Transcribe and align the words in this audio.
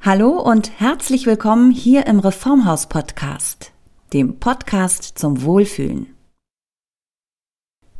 Hallo 0.00 0.40
und 0.40 0.70
herzlich 0.78 1.26
willkommen 1.26 1.72
hier 1.72 2.06
im 2.06 2.20
Reformhaus 2.20 2.86
Podcast, 2.86 3.72
dem 4.12 4.38
Podcast 4.38 5.18
zum 5.18 5.42
Wohlfühlen. 5.42 6.14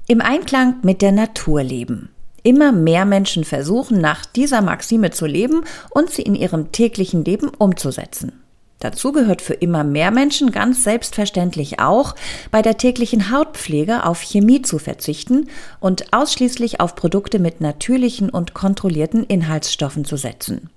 Im 0.06 0.20
Einklang 0.20 0.76
mit 0.82 1.02
der 1.02 1.10
Natur 1.10 1.64
leben. 1.64 2.10
Immer 2.44 2.70
mehr 2.70 3.04
Menschen 3.04 3.42
versuchen, 3.42 4.00
nach 4.00 4.24
dieser 4.26 4.62
Maxime 4.62 5.10
zu 5.10 5.26
leben 5.26 5.64
und 5.90 6.10
sie 6.10 6.22
in 6.22 6.36
ihrem 6.36 6.70
täglichen 6.70 7.24
Leben 7.24 7.48
umzusetzen. 7.48 8.44
Dazu 8.78 9.10
gehört 9.10 9.42
für 9.42 9.54
immer 9.54 9.82
mehr 9.82 10.12
Menschen 10.12 10.52
ganz 10.52 10.84
selbstverständlich 10.84 11.80
auch, 11.80 12.14
bei 12.52 12.62
der 12.62 12.78
täglichen 12.78 13.32
Hautpflege 13.32 14.06
auf 14.06 14.20
Chemie 14.20 14.62
zu 14.62 14.78
verzichten 14.78 15.48
und 15.80 16.12
ausschließlich 16.12 16.80
auf 16.80 16.94
Produkte 16.94 17.40
mit 17.40 17.60
natürlichen 17.60 18.30
und 18.30 18.54
kontrollierten 18.54 19.24
Inhaltsstoffen 19.24 20.04
zu 20.04 20.16
setzen. 20.16 20.70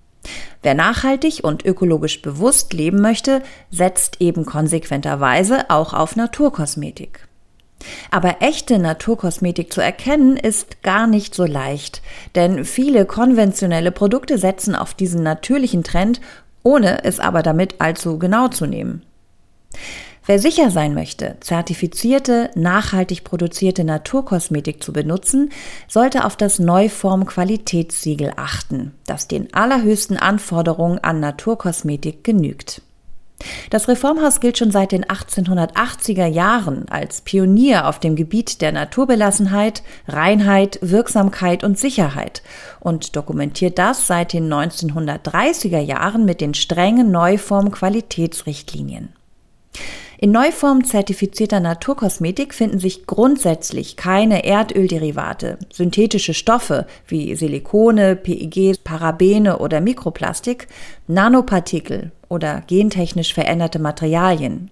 Wer 0.61 0.75
nachhaltig 0.75 1.43
und 1.43 1.65
ökologisch 1.65 2.21
bewusst 2.21 2.73
leben 2.73 3.01
möchte, 3.01 3.41
setzt 3.71 4.21
eben 4.21 4.45
konsequenterweise 4.45 5.69
auch 5.69 5.93
auf 5.93 6.15
Naturkosmetik. 6.15 7.27
Aber 8.11 8.37
echte 8.41 8.77
Naturkosmetik 8.77 9.73
zu 9.73 9.81
erkennen 9.81 10.37
ist 10.37 10.83
gar 10.83 11.07
nicht 11.07 11.33
so 11.33 11.45
leicht, 11.45 12.01
denn 12.35 12.63
viele 12.63 13.05
konventionelle 13.05 13.91
Produkte 13.91 14.37
setzen 14.37 14.75
auf 14.75 14.93
diesen 14.93 15.23
natürlichen 15.23 15.83
Trend, 15.83 16.21
ohne 16.63 17.03
es 17.03 17.19
aber 17.19 17.41
damit 17.41 17.81
allzu 17.81 18.19
genau 18.19 18.49
zu 18.49 18.67
nehmen. 18.67 19.01
Wer 20.25 20.37
sicher 20.37 20.69
sein 20.69 20.93
möchte, 20.93 21.37
zertifizierte, 21.39 22.51
nachhaltig 22.53 23.23
produzierte 23.23 23.83
Naturkosmetik 23.83 24.83
zu 24.83 24.93
benutzen, 24.93 25.49
sollte 25.87 26.25
auf 26.25 26.35
das 26.35 26.59
Neuform 26.59 27.25
Qualitätssiegel 27.25 28.33
achten, 28.35 28.93
das 29.07 29.27
den 29.27 29.51
allerhöchsten 29.53 30.17
Anforderungen 30.17 30.99
an 30.99 31.19
Naturkosmetik 31.19 32.23
genügt. 32.23 32.83
Das 33.71 33.87
Reformhaus 33.87 34.39
gilt 34.39 34.59
schon 34.59 34.69
seit 34.69 34.91
den 34.91 35.05
1880er 35.05 36.27
Jahren 36.27 36.87
als 36.89 37.21
Pionier 37.21 37.87
auf 37.87 37.97
dem 37.97 38.15
Gebiet 38.15 38.61
der 38.61 38.71
Naturbelassenheit, 38.71 39.81
Reinheit, 40.07 40.77
Wirksamkeit 40.83 41.63
und 41.63 41.79
Sicherheit 41.79 42.43
und 42.79 43.15
dokumentiert 43.15 43.79
das 43.79 44.05
seit 44.05 44.33
den 44.33 44.53
1930er 44.53 45.79
Jahren 45.79 46.25
mit 46.25 46.41
den 46.41 46.53
strengen 46.53 47.09
Neuform 47.09 47.71
Qualitätsrichtlinien. 47.71 49.09
In 50.23 50.29
Neuform 50.29 50.83
zertifizierter 50.83 51.59
Naturkosmetik 51.59 52.53
finden 52.53 52.77
sich 52.77 53.07
grundsätzlich 53.07 53.95
keine 53.97 54.45
Erdölderivate, 54.45 55.57
synthetische 55.73 56.35
Stoffe 56.35 56.85
wie 57.07 57.35
Silikone, 57.35 58.15
PEG, 58.15 58.83
Parabene 58.83 59.57
oder 59.57 59.81
Mikroplastik, 59.81 60.67
Nanopartikel 61.07 62.11
oder 62.29 62.61
gentechnisch 62.67 63.33
veränderte 63.33 63.79
Materialien. 63.79 64.69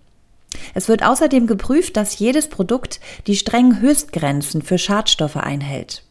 Es 0.75 0.88
wird 0.88 1.03
außerdem 1.03 1.47
geprüft, 1.47 1.97
dass 1.97 2.20
jedes 2.20 2.47
Produkt 2.47 3.00
die 3.25 3.36
strengen 3.36 3.81
Höchstgrenzen 3.81 4.61
für 4.61 4.77
Schadstoffe 4.77 5.38
einhält. 5.38 6.03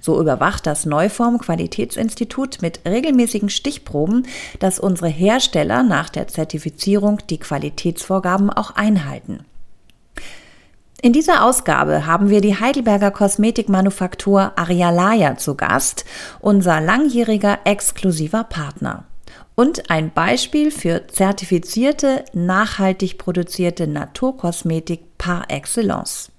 So 0.00 0.20
überwacht 0.20 0.66
das 0.66 0.86
Neuform 0.86 1.38
Qualitätsinstitut 1.38 2.60
mit 2.60 2.80
regelmäßigen 2.86 3.48
Stichproben, 3.48 4.26
dass 4.58 4.80
unsere 4.80 5.08
Hersteller 5.08 5.82
nach 5.82 6.08
der 6.08 6.28
Zertifizierung 6.28 7.18
die 7.28 7.38
Qualitätsvorgaben 7.38 8.50
auch 8.50 8.72
einhalten. 8.72 9.44
In 11.02 11.14
dieser 11.14 11.44
Ausgabe 11.44 12.04
haben 12.04 12.28
wir 12.28 12.42
die 12.42 12.60
Heidelberger 12.60 13.10
Kosmetikmanufaktur 13.10 14.52
Arialaya 14.56 15.38
zu 15.38 15.54
Gast, 15.54 16.04
unser 16.40 16.80
langjähriger 16.80 17.60
exklusiver 17.64 18.44
Partner. 18.44 19.04
Und 19.54 19.90
ein 19.90 20.12
Beispiel 20.12 20.70
für 20.70 21.06
zertifizierte, 21.06 22.24
nachhaltig 22.34 23.16
produzierte 23.16 23.86
Naturkosmetik 23.86 25.16
par 25.16 25.44
excellence. 25.48 26.29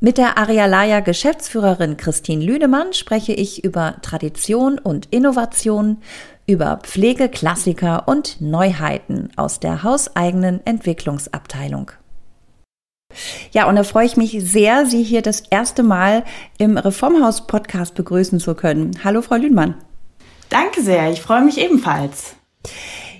Mit 0.00 0.18
der 0.18 0.36
Arialaya 0.36 1.00
Geschäftsführerin 1.00 1.96
Christine 1.96 2.44
Lüdemann 2.44 2.92
spreche 2.92 3.32
ich 3.32 3.64
über 3.64 3.96
Tradition 4.02 4.78
und 4.78 5.06
Innovation, 5.06 5.98
über 6.46 6.80
Pflegeklassiker 6.82 8.06
und 8.06 8.40
Neuheiten 8.40 9.30
aus 9.36 9.60
der 9.60 9.82
hauseigenen 9.82 10.60
Entwicklungsabteilung. 10.66 11.92
Ja, 13.52 13.68
und 13.68 13.76
da 13.76 13.84
freue 13.84 14.06
ich 14.06 14.16
mich 14.16 14.36
sehr, 14.40 14.86
Sie 14.86 15.02
hier 15.02 15.22
das 15.22 15.40
erste 15.50 15.82
Mal 15.82 16.24
im 16.58 16.76
Reformhaus 16.76 17.46
Podcast 17.46 17.94
begrüßen 17.94 18.40
zu 18.40 18.54
können. 18.54 18.98
Hallo, 19.04 19.22
Frau 19.22 19.36
Lüdemann. 19.36 19.74
Danke 20.48 20.82
sehr, 20.82 21.10
ich 21.10 21.22
freue 21.22 21.42
mich 21.42 21.58
ebenfalls. 21.58 22.36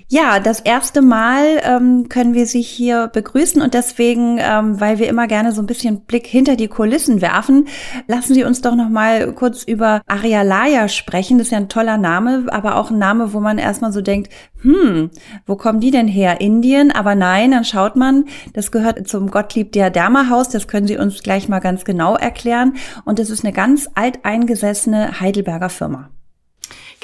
Ja, 0.07 0.39
das 0.39 0.59
erste 0.59 1.01
Mal 1.01 1.59
ähm, 1.63 2.09
können 2.09 2.35
wir 2.35 2.45
Sie 2.45 2.61
hier 2.61 3.07
begrüßen 3.07 3.59
und 3.59 3.73
deswegen, 3.73 4.37
ähm, 4.39 4.79
weil 4.79 4.99
wir 4.99 5.09
immer 5.09 5.25
gerne 5.25 5.51
so 5.51 5.63
ein 5.63 5.65
bisschen 5.65 6.01
Blick 6.01 6.27
hinter 6.27 6.55
die 6.55 6.67
Kulissen 6.67 7.21
werfen, 7.21 7.67
lassen 8.07 8.35
Sie 8.35 8.43
uns 8.43 8.61
doch 8.61 8.75
noch 8.75 8.89
mal 8.89 9.33
kurz 9.33 9.63
über 9.63 10.01
Arialaya 10.05 10.89
sprechen. 10.89 11.39
Das 11.39 11.47
ist 11.47 11.51
ja 11.51 11.57
ein 11.57 11.69
toller 11.69 11.97
Name, 11.97 12.45
aber 12.51 12.75
auch 12.75 12.91
ein 12.91 12.99
Name, 12.99 13.33
wo 13.33 13.39
man 13.39 13.57
erstmal 13.57 13.91
so 13.91 14.01
denkt, 14.01 14.31
hm, 14.61 15.09
wo 15.47 15.55
kommen 15.55 15.79
die 15.79 15.91
denn 15.91 16.07
her? 16.07 16.39
Indien? 16.39 16.91
Aber 16.91 17.15
nein, 17.15 17.49
dann 17.49 17.65
schaut 17.65 17.95
man, 17.95 18.25
das 18.53 18.71
gehört 18.71 19.07
zum 19.07 19.31
Gottlieb 19.31 19.71
Diadema 19.71 20.29
Haus. 20.29 20.49
Das 20.49 20.67
können 20.67 20.85
Sie 20.85 20.97
uns 20.97 21.23
gleich 21.23 21.49
mal 21.49 21.59
ganz 21.59 21.83
genau 21.83 22.15
erklären. 22.15 22.75
Und 23.05 23.17
das 23.17 23.31
ist 23.31 23.43
eine 23.43 23.53
ganz 23.53 23.89
alteingesessene 23.95 25.19
Heidelberger 25.19 25.69
Firma. 25.69 26.09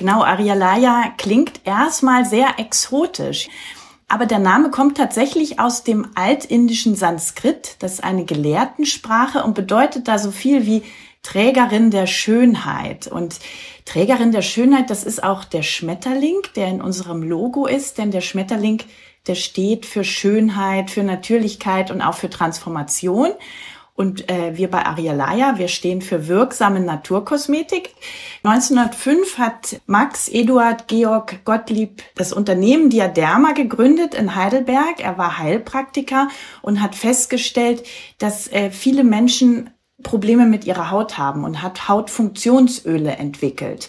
Genau, 0.02 0.24
Arialaya 0.24 1.14
klingt 1.20 1.62
erstmal 1.64 2.26
sehr 2.26 2.58
exotisch. 2.58 3.50
Aber 4.08 4.26
der 4.26 4.40
Name 4.40 4.72
kommt 4.72 4.98
tatsächlich 4.98 5.60
aus 5.60 5.84
dem 5.84 6.08
altindischen 6.16 6.96
Sanskrit. 6.96 7.76
Das 7.78 7.94
ist 7.94 8.04
eine 8.04 8.26
Gelehrtensprache 8.26 9.44
und 9.44 9.54
bedeutet 9.54 10.08
da 10.08 10.18
so 10.18 10.32
viel 10.32 10.66
wie 10.66 10.82
Trägerin 11.22 11.92
der 11.92 12.08
Schönheit. 12.08 13.06
Und 13.06 13.36
Trägerin 13.86 14.32
der 14.32 14.42
Schönheit, 14.42 14.90
das 14.90 15.04
ist 15.04 15.24
auch 15.24 15.44
der 15.44 15.62
Schmetterling, 15.62 16.42
der 16.56 16.70
in 16.70 16.82
unserem 16.82 17.22
Logo 17.22 17.68
ist, 17.68 18.00
denn 18.00 18.10
der 18.10 18.22
Schmetterling, 18.22 18.82
der 19.28 19.36
steht 19.36 19.86
für 19.86 20.04
Schönheit, 20.04 20.90
für 20.90 21.04
Natürlichkeit 21.04 21.92
und 21.92 22.02
auch 22.02 22.16
für 22.16 22.32
Transformation. 22.32 23.30
Und 24.02 24.32
äh, 24.32 24.58
wir 24.58 24.72
bei 24.72 24.84
Arialaya, 24.84 25.60
wir 25.60 25.68
stehen 25.68 26.02
für 26.02 26.28
wirksame 26.28 26.80
Naturkosmetik. 26.80 27.94
1905 28.44 29.38
hat 29.38 29.80
Max 29.86 30.28
Eduard 30.28 30.88
Georg 30.88 31.46
Gottlieb 31.46 32.02
das 32.16 32.34
Unternehmen 32.34 32.90
Diaderma 32.90 33.52
gegründet 33.52 34.16
in 34.16 34.34
Heidelberg. 34.34 35.02
Er 35.02 35.20
war 35.20 35.38
Heilpraktiker 35.38 36.30
und 36.64 36.82
hat 36.82 36.96
festgestellt, 36.96 37.84
dass 38.18 38.52
äh, 38.52 38.72
viele 38.72 39.04
Menschen 39.04 39.70
Probleme 40.02 40.48
mit 40.48 40.66
ihrer 40.66 40.90
Haut 40.90 41.20
haben 41.20 41.44
und 41.44 41.62
hat 41.62 41.88
Hautfunktionsöle 41.88 43.12
entwickelt. 43.12 43.88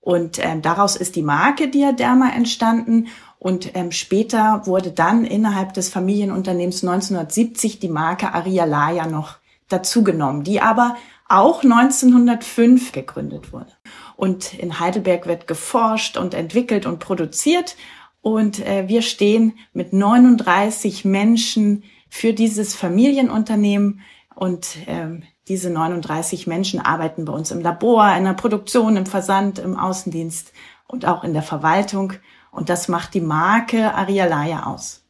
Und 0.00 0.44
ähm, 0.44 0.62
daraus 0.62 0.96
ist 0.96 1.14
die 1.14 1.22
Marke 1.22 1.68
Diaderma 1.68 2.30
entstanden. 2.30 3.06
Und 3.38 3.76
ähm, 3.76 3.92
später 3.92 4.62
wurde 4.64 4.90
dann 4.90 5.24
innerhalb 5.24 5.72
des 5.74 5.88
Familienunternehmens 5.88 6.82
1970 6.82 7.78
die 7.78 7.88
Marke 7.88 8.34
Arialaya 8.34 9.06
noch 9.06 9.40
dazugenommen, 9.72 10.44
die 10.44 10.60
aber 10.60 10.96
auch 11.28 11.62
1905 11.62 12.92
gegründet 12.92 13.52
wurde. 13.52 13.72
Und 14.16 14.54
in 14.54 14.78
Heidelberg 14.78 15.26
wird 15.26 15.46
geforscht 15.46 16.16
und 16.16 16.34
entwickelt 16.34 16.86
und 16.86 16.98
produziert. 16.98 17.76
Und 18.20 18.64
äh, 18.66 18.86
wir 18.86 19.02
stehen 19.02 19.58
mit 19.72 19.92
39 19.92 21.04
Menschen 21.04 21.84
für 22.08 22.32
dieses 22.34 22.74
Familienunternehmen. 22.74 24.00
Und 24.34 24.76
ähm, 24.86 25.22
diese 25.48 25.70
39 25.70 26.46
Menschen 26.46 26.80
arbeiten 26.80 27.24
bei 27.24 27.32
uns 27.32 27.50
im 27.50 27.60
Labor, 27.60 28.14
in 28.14 28.24
der 28.24 28.34
Produktion, 28.34 28.96
im 28.96 29.06
Versand, 29.06 29.58
im 29.58 29.78
Außendienst 29.78 30.52
und 30.86 31.06
auch 31.06 31.24
in 31.24 31.32
der 31.32 31.42
Verwaltung. 31.42 32.12
Und 32.50 32.68
das 32.68 32.88
macht 32.88 33.14
die 33.14 33.20
Marke 33.20 33.94
Arialaya 33.94 34.66
aus. 34.66 35.01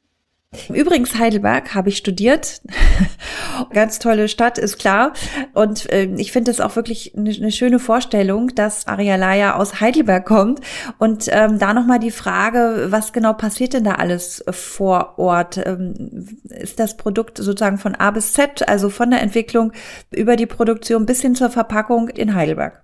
Übrigens 0.68 1.18
Heidelberg 1.18 1.74
habe 1.74 1.88
ich 1.88 1.96
studiert. 1.96 2.60
Ganz 3.72 3.98
tolle 3.98 4.28
Stadt, 4.28 4.58
ist 4.58 4.78
klar. 4.78 5.14
Und 5.54 5.90
äh, 5.90 6.04
ich 6.16 6.30
finde 6.30 6.50
es 6.50 6.60
auch 6.60 6.76
wirklich 6.76 7.16
eine, 7.16 7.30
eine, 7.30 7.50
schöne 7.50 7.78
Vorstellung, 7.78 8.54
dass 8.54 8.86
Arialaya 8.86 9.56
aus 9.56 9.80
Heidelberg 9.80 10.26
kommt. 10.26 10.60
Und 10.98 11.28
ähm, 11.30 11.58
da 11.58 11.72
nochmal 11.72 12.00
die 12.00 12.10
Frage, 12.10 12.88
was 12.90 13.14
genau 13.14 13.32
passiert 13.32 13.72
denn 13.72 13.84
da 13.84 13.92
alles 13.92 14.44
vor 14.50 15.18
Ort? 15.18 15.58
Ähm, 15.64 16.38
ist 16.50 16.78
das 16.78 16.98
Produkt 16.98 17.38
sozusagen 17.38 17.78
von 17.78 17.94
A 17.94 18.10
bis 18.10 18.34
Z, 18.34 18.68
also 18.68 18.90
von 18.90 19.10
der 19.10 19.22
Entwicklung 19.22 19.72
über 20.10 20.36
die 20.36 20.46
Produktion 20.46 21.06
bis 21.06 21.22
hin 21.22 21.34
zur 21.34 21.48
Verpackung 21.48 22.08
in 22.08 22.34
Heidelberg? 22.34 22.82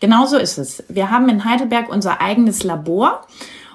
Genau 0.00 0.26
so 0.26 0.36
ist 0.36 0.58
es. 0.58 0.84
Wir 0.88 1.10
haben 1.10 1.30
in 1.30 1.46
Heidelberg 1.46 1.88
unser 1.88 2.20
eigenes 2.20 2.62
Labor 2.62 3.26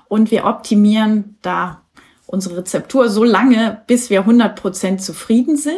und 0.08 0.30
wir 0.30 0.46
optimieren 0.46 1.38
da 1.42 1.82
unsere 2.28 2.58
Rezeptur 2.58 3.10
so 3.10 3.24
lange, 3.24 3.82
bis 3.88 4.10
wir 4.10 4.26
100% 4.26 4.98
zufrieden 4.98 5.58
sind. 5.58 5.76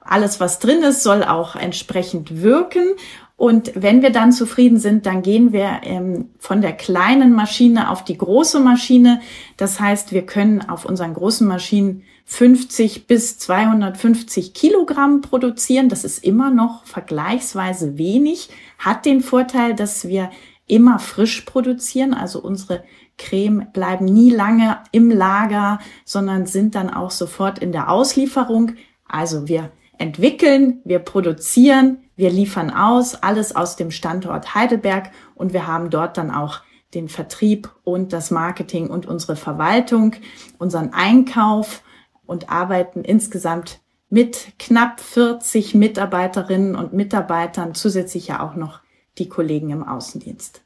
Alles, 0.00 0.40
was 0.40 0.58
drin 0.58 0.82
ist, 0.82 1.02
soll 1.02 1.24
auch 1.24 1.56
entsprechend 1.56 2.42
wirken. 2.42 2.94
Und 3.36 3.72
wenn 3.74 4.00
wir 4.00 4.10
dann 4.10 4.32
zufrieden 4.32 4.78
sind, 4.78 5.04
dann 5.04 5.22
gehen 5.22 5.52
wir 5.52 5.80
ähm, 5.82 6.30
von 6.38 6.62
der 6.62 6.72
kleinen 6.72 7.32
Maschine 7.32 7.90
auf 7.90 8.02
die 8.02 8.16
große 8.16 8.60
Maschine. 8.60 9.20
Das 9.58 9.78
heißt, 9.78 10.12
wir 10.12 10.24
können 10.24 10.66
auf 10.66 10.86
unseren 10.86 11.12
großen 11.12 11.46
Maschinen 11.46 12.02
50 12.24 13.06
bis 13.06 13.38
250 13.38 14.54
Kilogramm 14.54 15.20
produzieren. 15.20 15.90
Das 15.90 16.02
ist 16.02 16.24
immer 16.24 16.50
noch 16.50 16.86
vergleichsweise 16.86 17.98
wenig, 17.98 18.48
hat 18.78 19.04
den 19.04 19.20
Vorteil, 19.20 19.74
dass 19.74 20.08
wir 20.08 20.30
immer 20.66 20.98
frisch 20.98 21.42
produzieren. 21.42 22.14
Also 22.14 22.40
unsere 22.40 22.84
Creme 23.18 23.68
bleiben 23.72 24.04
nie 24.04 24.30
lange 24.30 24.78
im 24.92 25.10
Lager, 25.10 25.78
sondern 26.04 26.46
sind 26.46 26.74
dann 26.74 26.90
auch 26.90 27.10
sofort 27.10 27.58
in 27.58 27.72
der 27.72 27.90
Auslieferung. 27.90 28.72
Also 29.08 29.48
wir 29.48 29.70
entwickeln, 29.98 30.80
wir 30.84 30.98
produzieren, 30.98 31.98
wir 32.16 32.30
liefern 32.30 32.70
aus, 32.70 33.14
alles 33.14 33.54
aus 33.54 33.76
dem 33.76 33.90
Standort 33.90 34.54
Heidelberg 34.54 35.10
und 35.34 35.52
wir 35.52 35.66
haben 35.66 35.90
dort 35.90 36.16
dann 36.16 36.30
auch 36.30 36.60
den 36.94 37.08
Vertrieb 37.08 37.70
und 37.84 38.12
das 38.12 38.30
Marketing 38.30 38.88
und 38.88 39.06
unsere 39.06 39.36
Verwaltung, 39.36 40.14
unseren 40.58 40.92
Einkauf 40.92 41.82
und 42.26 42.50
arbeiten 42.50 43.02
insgesamt 43.02 43.80
mit 44.08 44.52
knapp 44.58 45.00
40 45.00 45.74
Mitarbeiterinnen 45.74 46.76
und 46.76 46.92
Mitarbeitern, 46.92 47.74
zusätzlich 47.74 48.28
ja 48.28 48.40
auch 48.40 48.54
noch 48.54 48.80
die 49.18 49.28
Kollegen 49.28 49.70
im 49.70 49.86
Außendienst. 49.86 50.65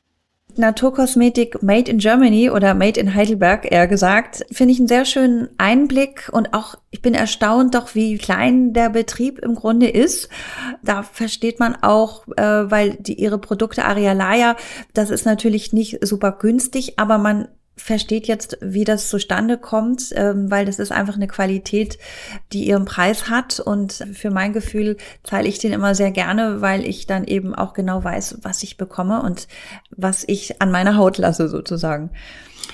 Naturkosmetik 0.58 1.62
Made 1.62 1.91
in 1.91 1.99
Germany 1.99 2.50
oder 2.50 2.75
Made 2.75 2.99
in 2.99 3.14
Heidelberg 3.14 3.70
eher 3.70 3.87
gesagt, 3.87 4.44
finde 4.50 4.73
ich 4.73 4.79
einen 4.79 4.88
sehr 4.88 5.05
schönen 5.05 5.49
Einblick 5.58 6.29
und 6.32 6.55
auch 6.55 6.76
ich 6.91 7.02
bin 7.02 7.14
erstaunt 7.14 7.75
doch, 7.75 7.94
wie 7.94 8.19
klein 8.19 8.73
der 8.73 8.91
Betrieb 8.91 9.38
im 9.38 9.55
Grunde 9.55 9.88
ist. 9.88 10.29
Da 10.82 11.02
versteht 11.02 11.61
man 11.61 11.76
auch, 11.76 12.26
äh, 12.37 12.70
weil 12.70 12.97
die, 12.97 13.14
ihre 13.14 13.38
Produkte 13.38 13.85
Arialaya, 13.85 14.56
das 14.93 15.11
ist 15.11 15.25
natürlich 15.25 15.73
nicht 15.73 16.05
super 16.05 16.32
günstig, 16.32 16.99
aber 16.99 17.19
man 17.19 17.49
versteht 17.76 18.26
jetzt, 18.26 18.58
wie 18.61 18.84
das 18.84 19.08
zustande 19.08 19.56
kommt, 19.56 20.12
ähm, 20.14 20.50
weil 20.50 20.67
das 20.67 20.78
ist 20.78 20.93
einfach 20.93 21.17
eine 21.17 21.28
Qualität, 21.28 21.99
die 22.52 22.67
ihren 22.69 22.84
Preis 22.84 23.28
hat. 23.28 23.58
Und 23.58 24.05
für 24.12 24.31
mein 24.31 24.52
Gefühl 24.52 24.96
zahle 25.25 25.49
ich 25.49 25.58
den 25.58 25.72
immer 25.72 25.94
sehr 25.94 26.11
gerne, 26.11 26.61
weil 26.61 26.84
ich 26.84 27.06
dann 27.06 27.25
eben 27.25 27.55
auch 27.55 27.72
genau 27.72 28.05
weiß, 28.05 28.38
was 28.43 28.62
ich 28.62 28.76
bekomme 28.76 29.22
und 29.22 29.49
was 29.90 30.25
ich 30.26 30.61
an 30.61 30.70
meiner 30.70 30.96
Haut 30.96 31.19
lasse 31.19 31.49
sozusagen. 31.49 32.11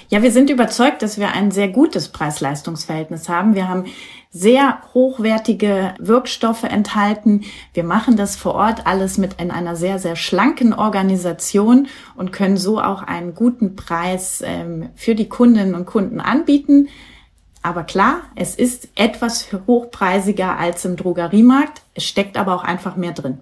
Ja, 0.08 0.22
wir 0.22 0.30
sind 0.30 0.50
überzeugt, 0.50 1.02
dass 1.02 1.18
wir 1.18 1.32
ein 1.32 1.50
sehr 1.50 1.66
gutes 1.66 2.08
Preis-Leistungs-Verhältnis 2.10 3.28
haben. 3.28 3.56
Wir 3.56 3.68
haben 3.68 3.86
sehr 4.30 4.78
hochwertige 4.94 5.94
Wirkstoffe 5.98 6.62
enthalten. 6.62 7.42
Wir 7.74 7.82
machen 7.82 8.16
das 8.16 8.36
vor 8.36 8.54
Ort 8.54 8.86
alles 8.86 9.18
mit 9.18 9.40
in 9.40 9.50
einer 9.50 9.74
sehr, 9.74 9.98
sehr 9.98 10.14
schlanken 10.14 10.72
Organisation 10.74 11.88
und 12.14 12.32
können 12.32 12.56
so 12.56 12.80
auch 12.80 13.02
einen 13.02 13.34
guten 13.34 13.74
Preis 13.74 14.44
ähm, 14.46 14.90
für 14.94 15.16
die 15.16 15.28
Kundinnen 15.28 15.74
und 15.74 15.86
Kunden 15.86 16.20
anbieten. 16.20 16.88
Aber 17.62 17.82
klar, 17.82 18.20
es 18.36 18.54
ist 18.54 18.88
etwas 18.94 19.48
hochpreisiger 19.66 20.56
als 20.56 20.84
im 20.84 20.94
Drogeriemarkt. 20.94 21.82
Es 21.94 22.04
steckt 22.04 22.36
aber 22.36 22.54
auch 22.54 22.62
einfach 22.62 22.94
mehr 22.94 23.12
drin. 23.12 23.40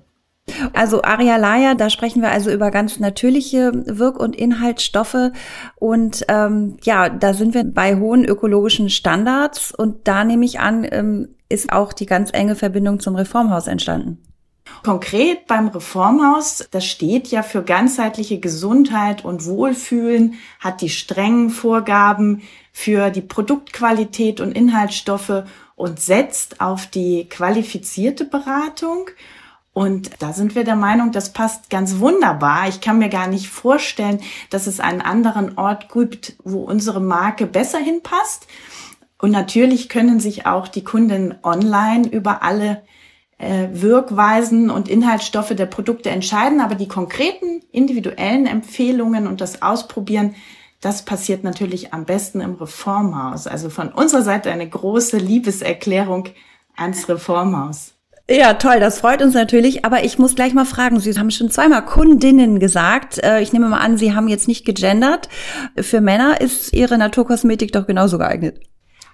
Also 0.72 1.02
Arialaya, 1.02 1.74
da 1.74 1.90
sprechen 1.90 2.22
wir 2.22 2.30
also 2.30 2.50
über 2.50 2.70
ganz 2.70 3.00
natürliche 3.00 3.72
Wirk- 3.86 4.20
und 4.20 4.36
Inhaltsstoffe. 4.36 5.30
Und 5.76 6.24
ähm, 6.28 6.76
ja, 6.82 7.08
da 7.08 7.34
sind 7.34 7.54
wir 7.54 7.64
bei 7.64 7.96
hohen 7.96 8.24
ökologischen 8.24 8.90
Standards. 8.90 9.72
Und 9.72 10.06
da 10.08 10.24
nehme 10.24 10.44
ich 10.44 10.60
an, 10.60 10.86
ähm, 10.90 11.28
ist 11.48 11.72
auch 11.72 11.92
die 11.92 12.06
ganz 12.06 12.30
enge 12.32 12.56
Verbindung 12.56 13.00
zum 13.00 13.16
Reformhaus 13.16 13.66
entstanden. 13.66 14.18
Konkret 14.82 15.46
beim 15.46 15.68
Reformhaus, 15.68 16.66
das 16.70 16.84
steht 16.84 17.28
ja 17.28 17.42
für 17.42 17.62
ganzheitliche 17.62 18.38
Gesundheit 18.38 19.24
und 19.24 19.44
Wohlfühlen, 19.46 20.34
hat 20.60 20.80
die 20.80 20.88
strengen 20.88 21.50
Vorgaben 21.50 22.42
für 22.72 23.10
die 23.10 23.20
Produktqualität 23.20 24.40
und 24.40 24.52
Inhaltsstoffe 24.52 25.44
und 25.76 26.00
setzt 26.00 26.60
auf 26.60 26.86
die 26.86 27.28
qualifizierte 27.28 28.24
Beratung. 28.24 29.10
Und 29.74 30.22
da 30.22 30.32
sind 30.32 30.54
wir 30.54 30.62
der 30.62 30.76
Meinung, 30.76 31.10
das 31.10 31.32
passt 31.32 31.68
ganz 31.68 31.98
wunderbar. 31.98 32.68
Ich 32.68 32.80
kann 32.80 32.98
mir 32.98 33.08
gar 33.08 33.26
nicht 33.26 33.48
vorstellen, 33.48 34.20
dass 34.48 34.68
es 34.68 34.78
einen 34.78 35.00
anderen 35.00 35.58
Ort 35.58 35.92
gibt, 35.92 36.36
wo 36.44 36.62
unsere 36.62 37.00
Marke 37.00 37.46
besser 37.46 37.78
hinpasst. 37.78 38.46
Und 39.18 39.32
natürlich 39.32 39.88
können 39.88 40.20
sich 40.20 40.46
auch 40.46 40.68
die 40.68 40.84
Kunden 40.84 41.34
online 41.42 42.06
über 42.06 42.44
alle 42.44 42.82
äh, 43.38 43.66
Wirkweisen 43.72 44.70
und 44.70 44.88
Inhaltsstoffe 44.88 45.56
der 45.56 45.66
Produkte 45.66 46.08
entscheiden. 46.08 46.60
Aber 46.60 46.76
die 46.76 46.88
konkreten 46.88 47.60
individuellen 47.72 48.46
Empfehlungen 48.46 49.26
und 49.26 49.40
das 49.40 49.60
Ausprobieren, 49.60 50.36
das 50.80 51.04
passiert 51.04 51.42
natürlich 51.42 51.92
am 51.92 52.04
besten 52.04 52.40
im 52.40 52.54
Reformhaus. 52.54 53.48
Also 53.48 53.70
von 53.70 53.88
unserer 53.88 54.22
Seite 54.22 54.52
eine 54.52 54.68
große 54.68 55.16
Liebeserklärung 55.16 56.28
ans 56.76 57.08
Reformhaus. 57.08 57.93
Ja, 58.28 58.54
toll, 58.54 58.80
das 58.80 59.00
freut 59.00 59.20
uns 59.20 59.34
natürlich. 59.34 59.84
Aber 59.84 60.02
ich 60.02 60.18
muss 60.18 60.34
gleich 60.34 60.54
mal 60.54 60.64
fragen, 60.64 60.98
Sie 60.98 61.18
haben 61.18 61.30
schon 61.30 61.50
zweimal 61.50 61.84
Kundinnen 61.84 62.58
gesagt. 62.58 63.22
Äh, 63.22 63.42
ich 63.42 63.52
nehme 63.52 63.68
mal 63.68 63.80
an, 63.80 63.98
Sie 63.98 64.14
haben 64.14 64.28
jetzt 64.28 64.48
nicht 64.48 64.64
gegendert. 64.64 65.28
Für 65.78 66.00
Männer 66.00 66.40
ist 66.40 66.72
Ihre 66.72 66.96
Naturkosmetik 66.96 67.72
doch 67.72 67.86
genauso 67.86 68.16
geeignet. 68.16 68.60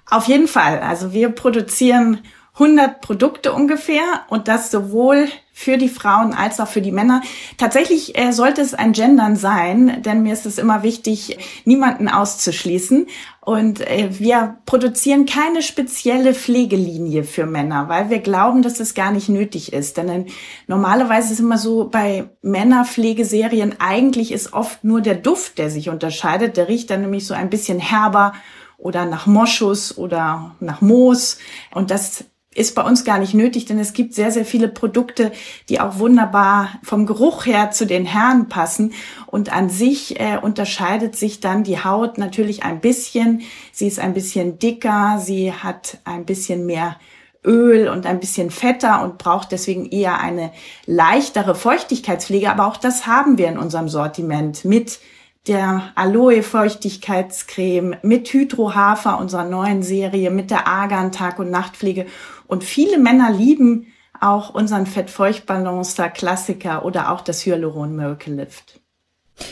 Auf 0.09 0.27
jeden 0.27 0.47
Fall. 0.47 0.81
Also 0.81 1.13
wir 1.13 1.31
produzieren 1.31 2.21
100 2.61 3.01
Produkte 3.01 3.53
ungefähr 3.53 4.03
und 4.29 4.47
das 4.47 4.71
sowohl 4.71 5.29
für 5.53 5.77
die 5.77 5.89
Frauen 5.89 6.35
als 6.35 6.61
auch 6.61 6.69
für 6.69 6.83
die 6.83 6.93
Männer. 6.93 7.23
Tatsächlich 7.59 8.19
äh, 8.19 8.33
sollte 8.33 8.61
es 8.61 8.75
ein 8.75 8.93
Gendern 8.93 9.37
sein, 9.37 10.03
denn 10.03 10.23
mir 10.23 10.33
ist 10.33 10.47
es 10.47 10.59
immer 10.59 10.83
wichtig, 10.83 11.39
niemanden 11.65 12.09
auszuschließen. 12.09 13.07
Und 13.41 13.81
äh, 13.81 14.09
wir 14.19 14.59
produzieren 14.65 15.27
keine 15.27 15.63
spezielle 15.63 16.35
Pflegelinie 16.35 17.25
für 17.25 17.47
Männer, 17.47 17.89
weil 17.89 18.11
wir 18.11 18.21
glauben, 18.21 18.63
dass 18.63 18.79
es 18.79 18.95
gar 18.95 19.11
nicht 19.11 19.29
nötig 19.29 19.73
ist. 19.73 19.97
Denn 19.97 20.09
äh, 20.09 20.25
normalerweise 20.67 21.33
ist 21.33 21.41
immer 21.41 21.59
so 21.59 21.89
bei 21.89 22.31
Männerpflegeserien, 22.43 23.77
eigentlich 23.81 24.33
ist 24.33 24.53
oft 24.53 24.85
nur 24.85 25.01
der 25.01 25.17
Duft, 25.17 25.59
der 25.59 25.71
sich 25.71 25.89
unterscheidet. 25.89 26.57
Der 26.57 26.69
riecht 26.69 26.91
dann 26.91 27.03
nämlich 27.03 27.27
so 27.27 27.35
ein 27.35 27.51
bisschen 27.51 27.81
herber 27.81 28.35
oder 28.79 29.05
nach 29.05 29.27
Moschus 29.27 29.97
oder 29.99 30.55
nach 30.61 30.81
Moos. 30.81 31.39
Und 31.75 31.91
das 31.91 32.25
ist 32.53 32.75
bei 32.75 32.83
uns 32.83 33.05
gar 33.05 33.19
nicht 33.19 33.33
nötig, 33.33 33.67
denn 33.67 33.79
es 33.79 33.93
gibt 33.93 34.13
sehr, 34.13 34.33
sehr 34.33 34.45
viele 34.45 34.67
Produkte, 34.67 35.31
die 35.69 35.81
auch 35.81 35.99
wunderbar 35.99 36.81
vom 36.83 37.07
Geruch 37.07 37.47
her 37.47 37.71
zu 37.71 37.87
den 37.87 38.05
Herren 38.05 38.49
passen. 38.49 38.93
Und 39.27 39.53
an 39.53 39.71
sich 39.71 40.19
äh, 40.19 40.37
unterscheidet 40.37 41.15
sich 41.15 41.39
dann 41.39 41.63
die 41.63 41.85
Haut 41.85 42.19
natürlich 42.19 42.65
ein 42.65 42.81
bisschen. 42.81 43.43
Sie 43.73 43.87
ist 43.87 44.01
ein 44.01 44.15
bisschen 44.15 44.59
dicker, 44.59 45.21
sie 45.25 45.53
hat 45.53 45.99
ein 46.05 46.25
bisschen 46.25 46.67
mehr 46.67 46.97
Öl 47.45 47.89
und 47.89 48.05
ein 48.05 48.19
bisschen 48.19 48.51
fetter 48.51 49.03
und 49.03 49.19
braucht 49.19 49.53
deswegen 49.53 49.87
eher 49.87 50.19
eine 50.21 50.51
leichtere 50.87 51.55
Feuchtigkeitspflege. 51.55 52.51
Aber 52.51 52.67
auch 52.67 52.77
das 52.77 53.07
haben 53.07 53.39
wir 53.39 53.47
in 53.47 53.59
unserem 53.59 53.89
Sortiment 53.89 54.65
mit 54.65 54.99
der 55.47 55.93
Aloe 55.95 56.43
Feuchtigkeitscreme, 56.43 57.97
mit 58.03 58.33
Hydrohafer 58.33 59.19
unserer 59.19 59.45
neuen 59.45 59.83
Serie, 59.83 60.31
mit 60.31 60.51
der 60.51 60.67
Argan 60.67 61.13
Tag- 61.13 61.39
und 61.39 61.51
Nachtpflege 61.51 62.07
und 62.47 62.65
viele 62.65 62.99
Männer 62.99 63.31
lieben 63.31 63.87
auch 64.21 64.55
unseren 64.55 64.87
Fettfeuchtbalancer 64.87 66.11
Klassiker 66.11 66.85
oder 66.85 67.11
auch 67.11 67.23
das 67.23 67.45
Hyaluron 67.47 67.97
Miracle 67.97 68.35
Lift. 68.35 68.80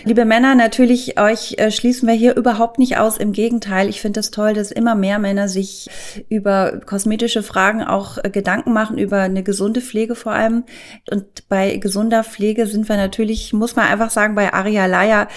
Liebe 0.04 0.24
Männer, 0.24 0.54
natürlich 0.54 1.20
euch 1.20 1.54
äh, 1.58 1.70
schließen 1.70 2.06
wir 2.06 2.14
hier 2.14 2.36
überhaupt 2.36 2.78
nicht 2.78 2.98
aus. 2.98 3.16
Im 3.16 3.32
Gegenteil, 3.32 3.88
ich 3.88 4.00
finde 4.00 4.20
es 4.20 4.28
das 4.28 4.30
toll, 4.30 4.54
dass 4.54 4.70
immer 4.70 4.94
mehr 4.94 5.18
Männer 5.18 5.48
sich 5.48 5.88
über 6.28 6.80
kosmetische 6.84 7.42
Fragen 7.42 7.82
auch 7.82 8.18
äh, 8.22 8.30
Gedanken 8.30 8.72
machen, 8.72 8.98
über 8.98 9.20
eine 9.20 9.42
gesunde 9.42 9.80
Pflege 9.80 10.14
vor 10.14 10.32
allem. 10.32 10.64
Und 11.10 11.48
bei 11.48 11.76
gesunder 11.76 12.24
Pflege 12.24 12.66
sind 12.66 12.88
wir 12.88 12.96
natürlich, 12.96 13.52
muss 13.52 13.76
man 13.76 13.86
einfach 13.86 14.10
sagen, 14.10 14.34
bei 14.34 14.52
Aria 14.52 14.86
Laya, 14.86 15.28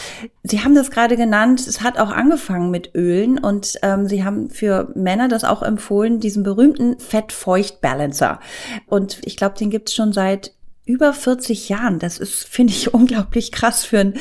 Sie 0.44 0.64
haben 0.64 0.74
das 0.74 0.90
gerade 0.90 1.18
genannt, 1.18 1.68
es 1.68 1.82
hat 1.82 2.00
auch 2.00 2.12
angefangen 2.12 2.72
mit 2.72 2.96
Ölen 2.96 3.38
und 3.38 3.78
ähm, 3.84 4.08
Sie 4.08 4.24
haben 4.24 4.50
für 4.50 4.92
Männer 4.96 5.28
das 5.28 5.44
auch 5.44 5.62
empfohlen, 5.62 6.20
diesen 6.20 6.44
berühmten 6.44 7.00
Fett-Feucht-Balancer. 7.00 8.40
Und 8.88 9.20
ich 9.24 9.38
glaube, 9.38 9.58
den 9.58 9.70
gibt 9.70 9.90
es 9.90 9.96
schon 9.96 10.14
seit 10.14 10.54
über 10.86 11.14
40 11.14 11.70
Jahren. 11.70 12.00
Das 12.00 12.18
ist, 12.18 12.46
finde 12.46 12.74
ich, 12.74 12.94
unglaublich 12.94 13.52
krass 13.52 13.84
für, 13.84 14.00
ein, 14.00 14.14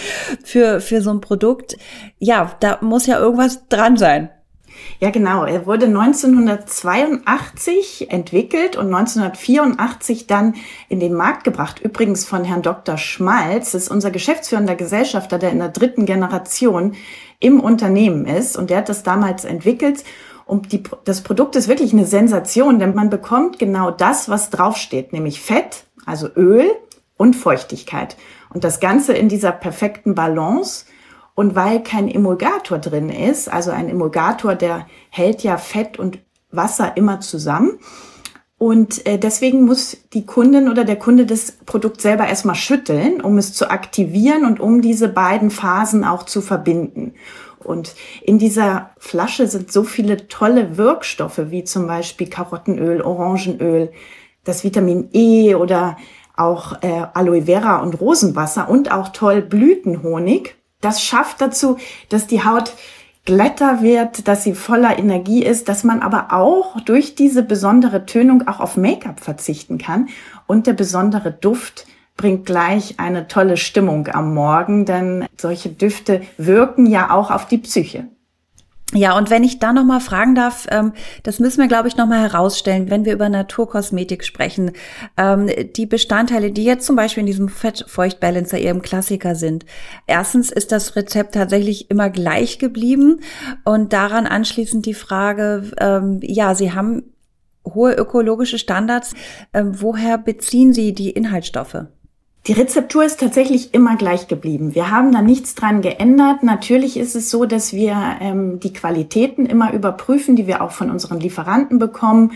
für, 0.45 0.81
für 0.81 1.03
so 1.03 1.11
ein 1.11 1.21
Produkt. 1.21 1.77
Ja, 2.19 2.53
da 2.61 2.79
muss 2.81 3.07
ja 3.07 3.19
irgendwas 3.19 3.69
dran 3.69 3.97
sein. 3.97 4.31
Ja, 4.99 5.11
genau. 5.11 5.45
Er 5.45 5.67
wurde 5.67 5.85
1982 5.87 8.11
entwickelt 8.11 8.77
und 8.77 8.87
1984 8.87 10.27
dann 10.27 10.55
in 10.89 10.99
den 11.01 11.13
Markt 11.15 11.45
gebracht. 11.45 11.81
Übrigens 11.81 12.25
von 12.25 12.45
Herrn 12.45 12.63
Dr. 12.63 12.97
Schmalz. 12.99 13.73
Das 13.73 13.83
ist 13.83 13.91
unser 13.91 14.11
geschäftsführender 14.11 14.77
Gesellschafter, 14.77 15.39
der 15.39 15.53
in 15.53 15.59
der 15.59 15.69
dritten 15.69 16.07
Generation 16.07 16.95
im 17.41 17.61
Unternehmen 17.61 18.25
ist. 18.27 18.57
Und 18.57 18.71
der 18.71 18.79
hat 18.79 18.89
das 18.89 19.03
damals 19.03 19.45
entwickelt. 19.45 20.05
Und 20.47 20.73
die, 20.73 20.83
das 21.05 21.21
Produkt 21.23 21.57
ist 21.57 21.69
wirklich 21.69 21.93
eine 21.93 22.07
Sensation, 22.07 22.81
denn 22.81 22.95
man 22.95 23.09
bekommt 23.09 23.61
genau 23.61 23.93
das, 23.93 24.29
was 24.29 24.51
draufsteht, 24.51 25.13
nämlich 25.13 25.41
Fett, 25.41 25.85
also 26.11 26.29
Öl 26.37 26.71
und 27.17 27.35
Feuchtigkeit. 27.35 28.17
Und 28.53 28.65
das 28.65 28.81
Ganze 28.81 29.15
in 29.15 29.29
dieser 29.29 29.53
perfekten 29.53 30.15
Balance. 30.15 30.85
Und 31.35 31.55
weil 31.55 31.83
kein 31.83 32.09
Emulgator 32.09 32.79
drin 32.79 33.09
ist, 33.09 33.51
also 33.51 33.71
ein 33.71 33.89
Emulgator, 33.89 34.55
der 34.55 34.87
hält 35.09 35.43
ja 35.43 35.57
Fett 35.57 35.99
und 35.99 36.19
Wasser 36.51 36.97
immer 36.97 37.21
zusammen. 37.21 37.79
Und 38.59 39.07
äh, 39.07 39.19
deswegen 39.19 39.65
muss 39.65 39.97
die 40.13 40.27
Kundin 40.27 40.69
oder 40.69 40.85
der 40.85 40.97
Kunde 40.97 41.25
das 41.25 41.53
Produkt 41.65 42.03
selber 42.03 42.27
erstmal 42.27 42.57
schütteln, 42.57 43.23
um 43.23 43.39
es 43.39 43.55
zu 43.55 43.71
aktivieren 43.71 44.45
und 44.45 44.61
um 44.61 44.83
diese 44.83 45.09
beiden 45.09 45.51
Phasen 45.51 46.05
auch 46.05 46.25
zu 46.25 46.43
verbinden. 46.43 47.15
Und 47.65 47.95
in 48.23 48.39
dieser 48.39 48.91
Flasche 48.99 49.47
sind 49.47 49.73
so 49.73 49.85
viele 49.85 50.29
tolle 50.29 50.77
Wirkstoffe, 50.77 51.41
wie 51.47 51.65
zum 51.65 51.87
Beispiel 51.87 52.29
Karottenöl, 52.29 53.01
Orangenöl, 53.01 53.93
das 54.45 54.65
Vitamin 54.65 55.09
E 55.13 55.55
oder 55.55 55.97
auch 56.37 56.83
äh, 56.83 57.07
Aloe 57.15 57.43
Vera 57.43 57.79
und 57.79 58.01
Rosenwasser 58.01 58.69
und 58.69 58.91
auch 58.91 59.09
toll 59.09 59.43
Blütenhonig. 59.43 60.57
Das 60.81 61.03
schafft 61.03 61.41
dazu, 61.41 61.77
dass 62.09 62.27
die 62.27 62.43
Haut 62.45 62.73
glätter 63.27 63.83
wird, 63.83 64.27
dass 64.29 64.45
sie 64.45 64.55
voller 64.55 64.99
Energie 64.99 65.45
ist, 65.45 65.69
dass 65.69 65.85
man 65.85 66.01
aber 66.01 66.33
auch 66.33 66.81
durch 66.81 67.15
diese 67.15 67.43
besondere 67.43 68.07
Tönung 68.07 68.49
auch 68.49 68.61
auf 68.61 68.77
Make-up 68.77 69.21
verzichten 69.21 69.79
kann. 69.79 70.09
Und 70.47 70.67
der 70.67 70.73
besondere 70.73 71.31
Duft 71.31 71.87
bringt 72.17 72.47
gleich 72.47 72.99
eine 72.99 73.29
tolle 73.29 73.57
Stimmung 73.57 74.09
am 74.09 74.35
Morgen, 74.35 74.85
denn 74.85 75.27
solche 75.39 75.69
Düfte 75.69 76.23
wirken 76.39 76.87
ja 76.87 77.11
auch 77.11 77.31
auf 77.31 77.47
die 77.47 77.59
Psyche. 77.59 78.09
Ja, 78.93 79.17
und 79.17 79.31
wenn 79.31 79.45
ich 79.45 79.61
da 79.61 79.73
noch 79.73 79.85
mal 79.85 80.01
fragen 80.01 80.35
darf, 80.35 80.67
ähm, 80.71 80.93
das 81.23 81.39
müssen 81.39 81.61
wir, 81.61 81.69
glaube 81.69 81.87
ich, 81.87 81.97
noch 81.97 82.09
mal 82.09 82.23
herausstellen, 82.23 82.91
wenn 82.91 83.05
wir 83.05 83.13
über 83.13 83.29
Naturkosmetik 83.29 84.25
sprechen. 84.25 84.73
Ähm, 85.17 85.49
die 85.77 85.87
Bestandteile, 85.87 86.51
die 86.51 86.65
jetzt 86.65 86.87
zum 86.87 86.97
Beispiel 86.97 87.21
in 87.21 87.27
diesem 87.27 87.49
Fett-Feucht-Balancer 87.49 88.59
ihrem 88.59 88.83
Klassiker 88.83 89.37
sind. 89.37 89.65
Erstens 90.09 90.51
ist 90.51 90.73
das 90.73 90.97
Rezept 90.97 91.35
tatsächlich 91.35 91.89
immer 91.89 92.11
gleich 92.11 92.59
geblieben 92.59 93.21
und 93.65 93.93
daran 93.93 94.27
anschließend 94.27 94.85
die 94.87 94.95
Frage, 94.95 95.71
ähm, 95.79 96.19
ja, 96.23 96.57
Sie 96.57 96.73
haben 96.73 97.05
hohe 97.65 97.93
ökologische 97.93 98.59
Standards. 98.59 99.13
Woher 99.53 100.19
beziehen 100.19 100.73
Sie 100.73 100.95
die 100.95 101.11
Inhaltsstoffe? 101.11 101.85
Die 102.47 102.53
Rezeptur 102.55 103.05
ist 103.05 103.21
tatsächlich 103.21 103.75
immer 103.75 103.97
gleich 103.97 104.27
geblieben. 104.27 104.75
Wir 104.75 104.91
haben 104.91 105.13
da 105.13 105.21
nichts 105.21 105.55
dran 105.55 105.83
geändert. 105.83 106.43
Natürlich 106.43 106.97
ist 106.97 107.15
es 107.15 107.31
so, 107.31 107.45
dass 107.45 107.75
wir 107.75 108.17
ähm, 108.21 108.61
die 108.61 108.73
Qualitäten 108.73 109.45
immer 109.45 109.75
überprüfen, 109.75 110.37
die 110.37 110.47
wir 110.47 110.63
auch 110.63 110.71
von 110.71 110.91
unseren 110.91 111.21
Lieferanten 111.21 111.79
bekommen. 111.79 112.33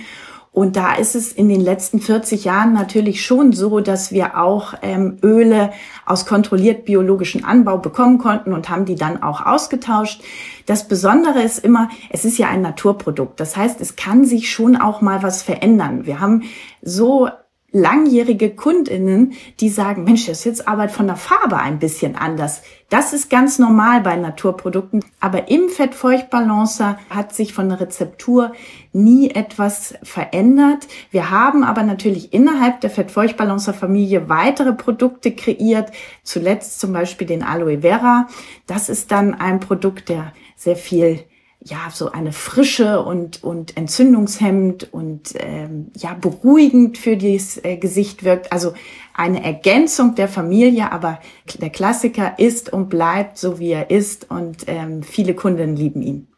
Und 0.52 0.76
da 0.76 0.94
ist 0.94 1.16
es 1.16 1.32
in 1.32 1.48
den 1.48 1.60
letzten 1.60 2.00
40 2.00 2.44
Jahren 2.44 2.74
natürlich 2.74 3.24
schon 3.24 3.52
so, 3.52 3.80
dass 3.80 4.12
wir 4.12 4.38
auch 4.38 4.74
ähm, 4.82 5.16
Öle 5.22 5.72
aus 6.06 6.26
kontrolliert 6.26 6.84
biologischen 6.84 7.44
Anbau 7.44 7.78
bekommen 7.78 8.18
konnten 8.18 8.52
und 8.52 8.68
haben 8.68 8.84
die 8.84 8.94
dann 8.94 9.20
auch 9.22 9.44
ausgetauscht. 9.44 10.22
Das 10.66 10.86
Besondere 10.86 11.42
ist 11.42 11.58
immer, 11.58 11.88
es 12.10 12.24
ist 12.24 12.38
ja 12.38 12.50
ein 12.50 12.62
Naturprodukt. 12.62 13.40
Das 13.40 13.56
heißt, 13.56 13.80
es 13.80 13.96
kann 13.96 14.24
sich 14.24 14.52
schon 14.52 14.76
auch 14.76 15.00
mal 15.00 15.24
was 15.24 15.42
verändern. 15.42 16.06
Wir 16.06 16.20
haben 16.20 16.42
so 16.82 17.28
langjährige 17.74 18.50
Kundinnen, 18.50 19.32
die 19.58 19.68
sagen, 19.68 20.04
Mensch, 20.04 20.26
das 20.26 20.38
ist 20.38 20.44
jetzt 20.44 20.68
Arbeit 20.68 20.92
von 20.92 21.08
der 21.08 21.16
Farbe 21.16 21.58
ein 21.58 21.80
bisschen 21.80 22.14
anders. 22.14 22.62
Das 22.88 23.12
ist 23.12 23.28
ganz 23.28 23.58
normal 23.58 24.00
bei 24.00 24.14
Naturprodukten. 24.14 25.04
Aber 25.18 25.48
im 25.48 25.68
Fettfeuchtbalancer 25.68 26.98
hat 27.10 27.34
sich 27.34 27.52
von 27.52 27.68
der 27.68 27.80
Rezeptur 27.80 28.52
nie 28.92 29.30
etwas 29.30 29.94
verändert. 30.04 30.86
Wir 31.10 31.30
haben 31.30 31.64
aber 31.64 31.82
natürlich 31.82 32.32
innerhalb 32.32 32.80
der 32.80 32.90
Fettfeuchtbalancer 32.90 33.74
Familie 33.74 34.28
weitere 34.28 34.72
Produkte 34.72 35.32
kreiert. 35.32 35.90
Zuletzt 36.22 36.78
zum 36.78 36.92
Beispiel 36.92 37.26
den 37.26 37.42
Aloe 37.42 37.80
Vera. 37.80 38.28
Das 38.68 38.88
ist 38.88 39.10
dann 39.10 39.34
ein 39.34 39.58
Produkt, 39.58 40.08
der 40.08 40.32
sehr 40.56 40.76
viel 40.76 41.24
ja 41.64 41.88
so 41.92 42.12
eine 42.12 42.32
Frische 42.32 43.02
und 43.02 43.42
und 43.42 43.76
entzündungshemmend 43.76 44.92
und 44.92 45.34
ähm, 45.38 45.90
ja 45.96 46.14
beruhigend 46.14 46.98
für 46.98 47.16
das 47.16 47.58
äh, 47.64 47.78
Gesicht 47.78 48.22
wirkt. 48.22 48.52
Also 48.52 48.74
eine 49.14 49.42
Ergänzung 49.42 50.14
der 50.14 50.28
Familie, 50.28 50.92
aber 50.92 51.20
der 51.54 51.70
Klassiker 51.70 52.38
ist 52.38 52.72
und 52.72 52.90
bleibt 52.90 53.38
so 53.38 53.58
wie 53.58 53.70
er 53.70 53.90
ist 53.90 54.30
und 54.30 54.64
ähm, 54.66 55.02
viele 55.02 55.34
Kunden 55.34 55.74
lieben 55.74 56.02
ihn. 56.02 56.33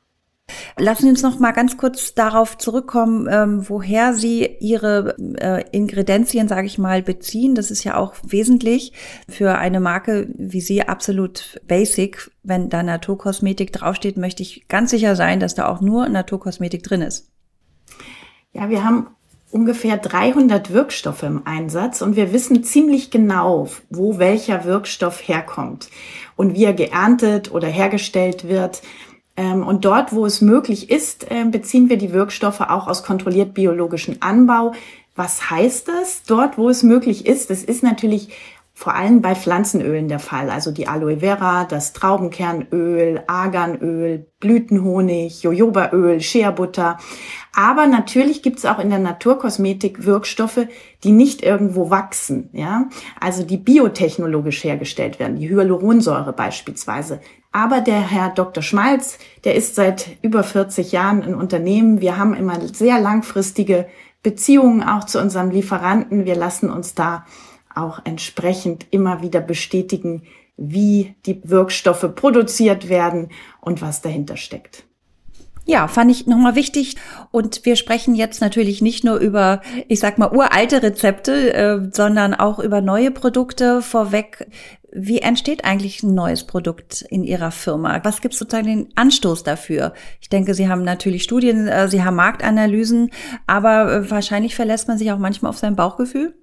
Lassen 0.79 1.05
Sie 1.05 1.09
uns 1.09 1.23
noch 1.23 1.39
mal 1.39 1.53
ganz 1.53 1.77
kurz 1.77 2.15
darauf 2.15 2.59
zurückkommen, 2.59 3.29
ähm, 3.31 3.69
woher 3.69 4.15
Sie 4.15 4.45
Ihre 4.61 5.17
äh, 5.39 5.65
Ingredienzien, 5.73 6.49
sage 6.49 6.67
ich 6.67 6.79
mal, 6.79 7.03
beziehen. 7.03 7.55
Das 7.55 7.71
ist 7.71 7.83
ja 7.85 7.97
auch 7.97 8.15
wesentlich 8.23 8.93
für 9.29 9.57
eine 9.57 9.81
Marke 9.81 10.29
wie 10.35 10.61
Sie 10.61 10.83
absolut 10.83 11.61
basic. 11.67 12.31
Wenn 12.43 12.69
da 12.69 12.83
Naturkosmetik 12.83 13.73
draufsteht, 13.73 14.19
möchte 14.19 14.43
ich 14.43 14.69
ganz 14.69 14.91
sicher 14.91 15.17
sein, 15.17 15.41
dass 15.41 15.55
da 15.55 15.67
auch 15.67 15.81
nur 15.81 16.09
Naturkosmetik 16.09 16.83
drin 16.83 17.03
ist. 17.03 17.33
Ja, 18.53 18.69
wir 18.69 18.85
haben 18.85 19.09
ungefähr 19.51 19.97
300 19.97 20.73
Wirkstoffe 20.73 21.23
im 21.23 21.47
Einsatz 21.47 22.03
und 22.03 22.17
wir 22.17 22.33
wissen 22.33 22.63
ziemlich 22.65 23.11
genau, 23.11 23.69
wo 23.91 24.19
welcher 24.19 24.65
Wirkstoff 24.65 25.27
herkommt 25.27 25.89
und 26.37 26.55
wie 26.55 26.65
er 26.65 26.75
geerntet 26.75 27.53
oder 27.53 27.69
hergestellt 27.69 28.49
wird. 28.49 28.83
Ähm, 29.37 29.67
und 29.67 29.85
dort, 29.85 30.13
wo 30.13 30.25
es 30.27 30.41
möglich 30.41 30.91
ist, 30.91 31.27
ähm, 31.31 31.51
beziehen 31.51 31.89
wir 31.89 31.99
die 31.99 32.13
Wirkstoffe 32.13 32.61
auch 32.61 32.87
aus 32.87 33.03
kontrolliert 33.03 33.55
biologischen 33.55 34.23
Anbau. 34.23 34.73
Was 35.15 35.51
heißt 35.51 35.89
das? 35.89 36.23
Dort, 36.25 36.59
wo 36.59 36.69
es 36.69 36.83
möglich 36.83 37.27
ist, 37.27 37.51
das 37.51 37.63
ist 37.63 37.83
natürlich 37.83 38.29
vor 38.79 38.95
allem 38.95 39.23
bei 39.23 39.35
Pflanzenölen 39.35 40.07
der 40.07 40.19
Fall. 40.19 40.51
Also 40.51 40.71
die 40.71 40.87
Aloe 40.87 41.21
Vera, 41.21 41.65
das 41.65 41.95
Traubenkernöl, 41.95 43.23
Arganöl, 43.27 44.27
Blütenhonig, 44.39 45.43
Jojobaöl, 45.43 46.21
Shea-Butter. 46.21 46.99
Aber 47.55 47.87
natürlich 47.87 48.43
gibt 48.43 48.59
es 48.59 48.67
auch 48.67 48.79
in 48.79 48.91
der 48.91 48.99
Naturkosmetik 48.99 50.05
Wirkstoffe, 50.05 50.67
die 51.05 51.13
nicht 51.13 51.43
irgendwo 51.43 51.89
wachsen. 51.89 52.51
Ja? 52.53 52.91
Also 53.19 53.45
die 53.45 53.57
biotechnologisch 53.57 54.63
hergestellt 54.63 55.19
werden, 55.19 55.39
die 55.39 55.49
Hyaluronsäure 55.49 56.35
beispielsweise. 56.35 57.21
Aber 57.53 57.81
der 57.81 58.01
Herr 58.01 58.29
Dr. 58.29 58.63
Schmalz, 58.63 59.19
der 59.45 59.55
ist 59.55 59.75
seit 59.75 60.19
über 60.21 60.45
40 60.45 60.93
Jahren 60.93 61.23
ein 61.23 61.35
Unternehmen. 61.35 62.03
Wir 62.03 62.19
haben 62.19 62.35
immer 62.35 62.61
sehr 62.75 63.01
langfristige 63.01 63.87
Beziehungen 64.23 64.83
auch 64.83 65.05
zu 65.05 65.19
unserem 65.19 65.49
Lieferanten. 65.49 66.27
Wir 66.27 66.37
lassen 66.37 66.69
uns 66.69 66.95
da 66.95 67.25
auch 67.77 68.01
entsprechend 68.05 68.87
immer 68.91 69.23
wieder 69.23 69.41
bestätigen, 69.41 70.23
wie 70.57 71.15
die 71.27 71.41
Wirkstoffe 71.45 72.15
produziert 72.15 72.89
werden 72.89 73.29
und 73.61 73.83
was 73.83 74.01
dahinter 74.01 74.37
steckt. 74.37 74.85
Ja, 75.69 75.89
fand 75.89 76.13
ich 76.13 76.29
nochmal 76.29 76.55
wichtig. 76.55 76.95
Und 77.33 77.67
wir 77.67 77.75
sprechen 77.75 78.15
jetzt 78.15 78.41
natürlich 78.41 78.83
nicht 78.83 79.03
nur 79.03 79.17
über, 79.17 79.63
ich 79.89 79.99
sag 79.99 80.17
mal, 80.17 80.31
uralte 80.31 80.81
Rezepte, 80.81 81.53
äh, 81.53 81.91
sondern 81.93 82.35
auch 82.35 82.61
über 82.61 82.81
neue 82.81 83.11
Produkte 83.11 83.83
vorweg. 83.83 84.47
Wie 84.93 85.19
entsteht 85.19 85.65
eigentlich 85.65 86.05
ein 86.05 86.15
neues 86.15 86.45
Produkt 86.45 87.03
in 87.11 87.25
Ihrer 87.25 87.51
Firma? 87.51 88.01
Was 88.05 88.21
gibt 88.21 88.35
sozusagen 88.35 88.69
den 88.69 88.89
Anstoß 88.95 89.43
dafür? 89.43 89.93
Ich 90.21 90.29
denke, 90.29 90.55
Sie 90.55 90.69
haben 90.69 90.85
natürlich 90.85 91.25
Studien, 91.25 91.67
äh, 91.67 91.89
Sie 91.89 92.05
haben 92.05 92.15
Marktanalysen, 92.15 93.11
aber 93.49 93.93
äh, 93.93 94.11
wahrscheinlich 94.11 94.55
verlässt 94.55 94.87
man 94.87 94.99
sich 94.99 95.11
auch 95.11 95.19
manchmal 95.19 95.51
auf 95.51 95.59
sein 95.59 95.75
Bauchgefühl. 95.75 96.35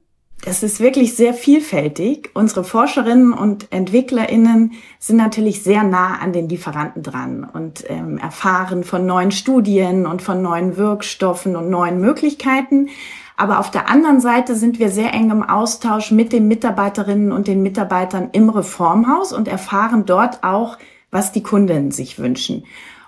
Das 0.45 0.61
ist 0.61 0.81
wirklich 0.81 1.15
sehr 1.15 1.33
vielfältig. 1.33 2.31
Unsere 2.33 2.65
Forscherinnen 2.65 3.31
und 3.31 3.71
EntwicklerInnen 3.71 4.73
sind 4.99 5.15
natürlich 5.15 5.63
sehr 5.63 5.83
nah 5.83 6.19
an 6.19 6.33
den 6.33 6.49
Lieferanten 6.49 7.01
dran 7.01 7.49
und 7.51 7.85
ähm, 7.89 8.17
erfahren 8.17 8.83
von 8.83 9.05
neuen 9.05 9.31
Studien 9.31 10.05
und 10.05 10.21
von 10.21 10.41
neuen 10.41 10.75
Wirkstoffen 10.75 11.55
und 11.55 11.69
neuen 11.69 12.01
Möglichkeiten. 12.01 12.89
Aber 13.37 13.59
auf 13.59 13.71
der 13.71 13.89
anderen 13.89 14.19
Seite 14.19 14.55
sind 14.55 14.79
wir 14.79 14.89
sehr 14.89 15.13
eng 15.13 15.31
im 15.31 15.43
Austausch 15.43 16.11
mit 16.11 16.33
den 16.33 16.49
Mitarbeiterinnen 16.49 17.31
und 17.31 17.47
den 17.47 17.63
Mitarbeitern 17.63 18.29
im 18.33 18.49
Reformhaus 18.49 19.31
und 19.31 19.47
erfahren 19.47 20.05
dort 20.05 20.43
auch, 20.43 20.77
was 21.09 21.31
die 21.31 21.43
Kunden 21.43 21.91
sich 21.91 22.19
wünschen. 22.19 22.65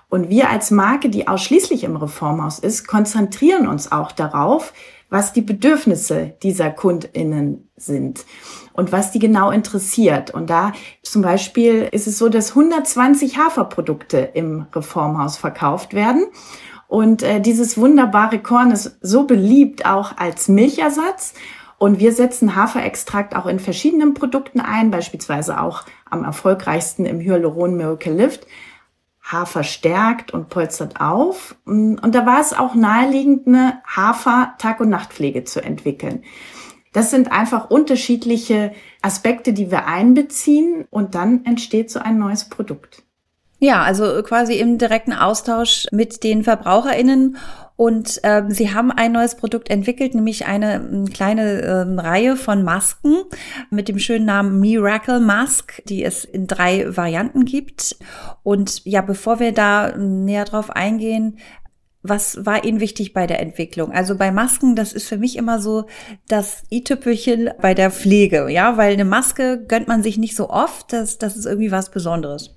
Und 0.08 0.28
wir 0.30 0.50
als 0.50 0.70
Marke, 0.70 1.08
die 1.08 1.26
ausschließlich 1.26 1.84
im 1.84 1.96
Reformhaus 1.96 2.58
ist, 2.58 2.86
konzentrieren 2.86 3.66
uns 3.66 3.90
auch 3.90 4.12
darauf, 4.12 4.72
was 5.08 5.32
die 5.32 5.42
Bedürfnisse 5.42 6.34
dieser 6.42 6.70
KundInnen 6.70 7.68
sind 7.76 8.24
und 8.72 8.92
was 8.92 9.12
die 9.12 9.18
genau 9.18 9.50
interessiert. 9.50 10.32
Und 10.32 10.50
da 10.50 10.72
zum 11.02 11.22
Beispiel 11.22 11.88
ist 11.92 12.06
es 12.06 12.18
so, 12.18 12.28
dass 12.28 12.50
120 12.50 13.38
Haferprodukte 13.38 14.18
im 14.18 14.66
Reformhaus 14.74 15.36
verkauft 15.36 15.94
werden. 15.94 16.26
Und 16.88 17.22
äh, 17.22 17.40
dieses 17.40 17.76
wunderbare 17.78 18.38
Korn 18.38 18.70
ist 18.70 18.98
so 19.00 19.24
beliebt 19.24 19.86
auch 19.86 20.16
als 20.16 20.48
Milchersatz. 20.48 21.34
Und 21.78 21.98
wir 21.98 22.12
setzen 22.12 22.56
Haferextrakt 22.56 23.36
auch 23.36 23.46
in 23.46 23.58
verschiedenen 23.58 24.14
Produkten 24.14 24.60
ein, 24.60 24.90
beispielsweise 24.90 25.60
auch 25.60 25.82
am 26.08 26.24
erfolgreichsten 26.24 27.04
im 27.04 27.20
Hyaluron 27.20 27.76
Miracle 27.76 28.14
Lift. 28.14 28.46
Hafer 29.26 29.64
stärkt 29.64 30.32
und 30.32 30.48
polstert 30.48 31.00
auf. 31.00 31.56
Und 31.64 32.14
da 32.14 32.26
war 32.26 32.40
es 32.40 32.52
auch 32.52 32.74
naheliegend, 32.74 33.48
eine 33.48 33.82
Hafer-Tag- 33.84 34.80
und 34.80 34.88
Nachtpflege 34.88 35.44
zu 35.44 35.62
entwickeln. 35.62 36.22
Das 36.92 37.10
sind 37.10 37.30
einfach 37.30 37.68
unterschiedliche 37.68 38.72
Aspekte, 39.02 39.52
die 39.52 39.70
wir 39.70 39.86
einbeziehen 39.86 40.86
und 40.90 41.14
dann 41.14 41.44
entsteht 41.44 41.90
so 41.90 41.98
ein 41.98 42.18
neues 42.18 42.48
Produkt. 42.48 43.02
Ja, 43.58 43.82
also 43.82 44.22
quasi 44.22 44.54
im 44.54 44.76
direkten 44.76 45.12
Austausch 45.12 45.86
mit 45.90 46.22
den 46.22 46.44
VerbraucherInnen 46.44 47.38
und 47.76 48.20
ähm, 48.22 48.50
sie 48.50 48.72
haben 48.72 48.90
ein 48.90 49.12
neues 49.12 49.34
Produkt 49.34 49.70
entwickelt, 49.70 50.14
nämlich 50.14 50.46
eine 50.46 50.76
ähm, 50.76 51.10
kleine 51.10 51.60
ähm, 51.60 51.98
Reihe 51.98 52.36
von 52.36 52.62
Masken 52.62 53.16
mit 53.70 53.88
dem 53.88 53.98
schönen 53.98 54.24
Namen 54.24 54.60
Miracle 54.60 55.20
Mask, 55.20 55.82
die 55.86 56.02
es 56.02 56.24
in 56.24 56.46
drei 56.46 56.96
Varianten 56.96 57.44
gibt. 57.44 57.96
Und 58.42 58.84
ja, 58.86 59.02
bevor 59.02 59.40
wir 59.40 59.52
da 59.52 59.94
näher 59.96 60.46
drauf 60.46 60.70
eingehen, 60.70 61.38
was 62.02 62.46
war 62.46 62.64
Ihnen 62.64 62.80
wichtig 62.80 63.12
bei 63.12 63.26
der 63.26 63.40
Entwicklung? 63.40 63.92
Also 63.92 64.16
bei 64.16 64.30
Masken, 64.30 64.76
das 64.76 64.92
ist 64.92 65.08
für 65.08 65.18
mich 65.18 65.36
immer 65.36 65.60
so 65.60 65.86
das 66.28 66.62
i-Tüpfelchen 66.70 67.50
bei 67.60 67.74
der 67.74 67.90
Pflege, 67.90 68.48
ja, 68.48 68.76
weil 68.76 68.92
eine 68.92 69.04
Maske 69.04 69.64
gönnt 69.66 69.88
man 69.88 70.02
sich 70.02 70.16
nicht 70.16 70.36
so 70.36 70.48
oft, 70.48 70.92
das, 70.92 71.18
das 71.18 71.36
ist 71.36 71.46
irgendwie 71.46 71.72
was 71.72 71.90
Besonderes. 71.90 72.55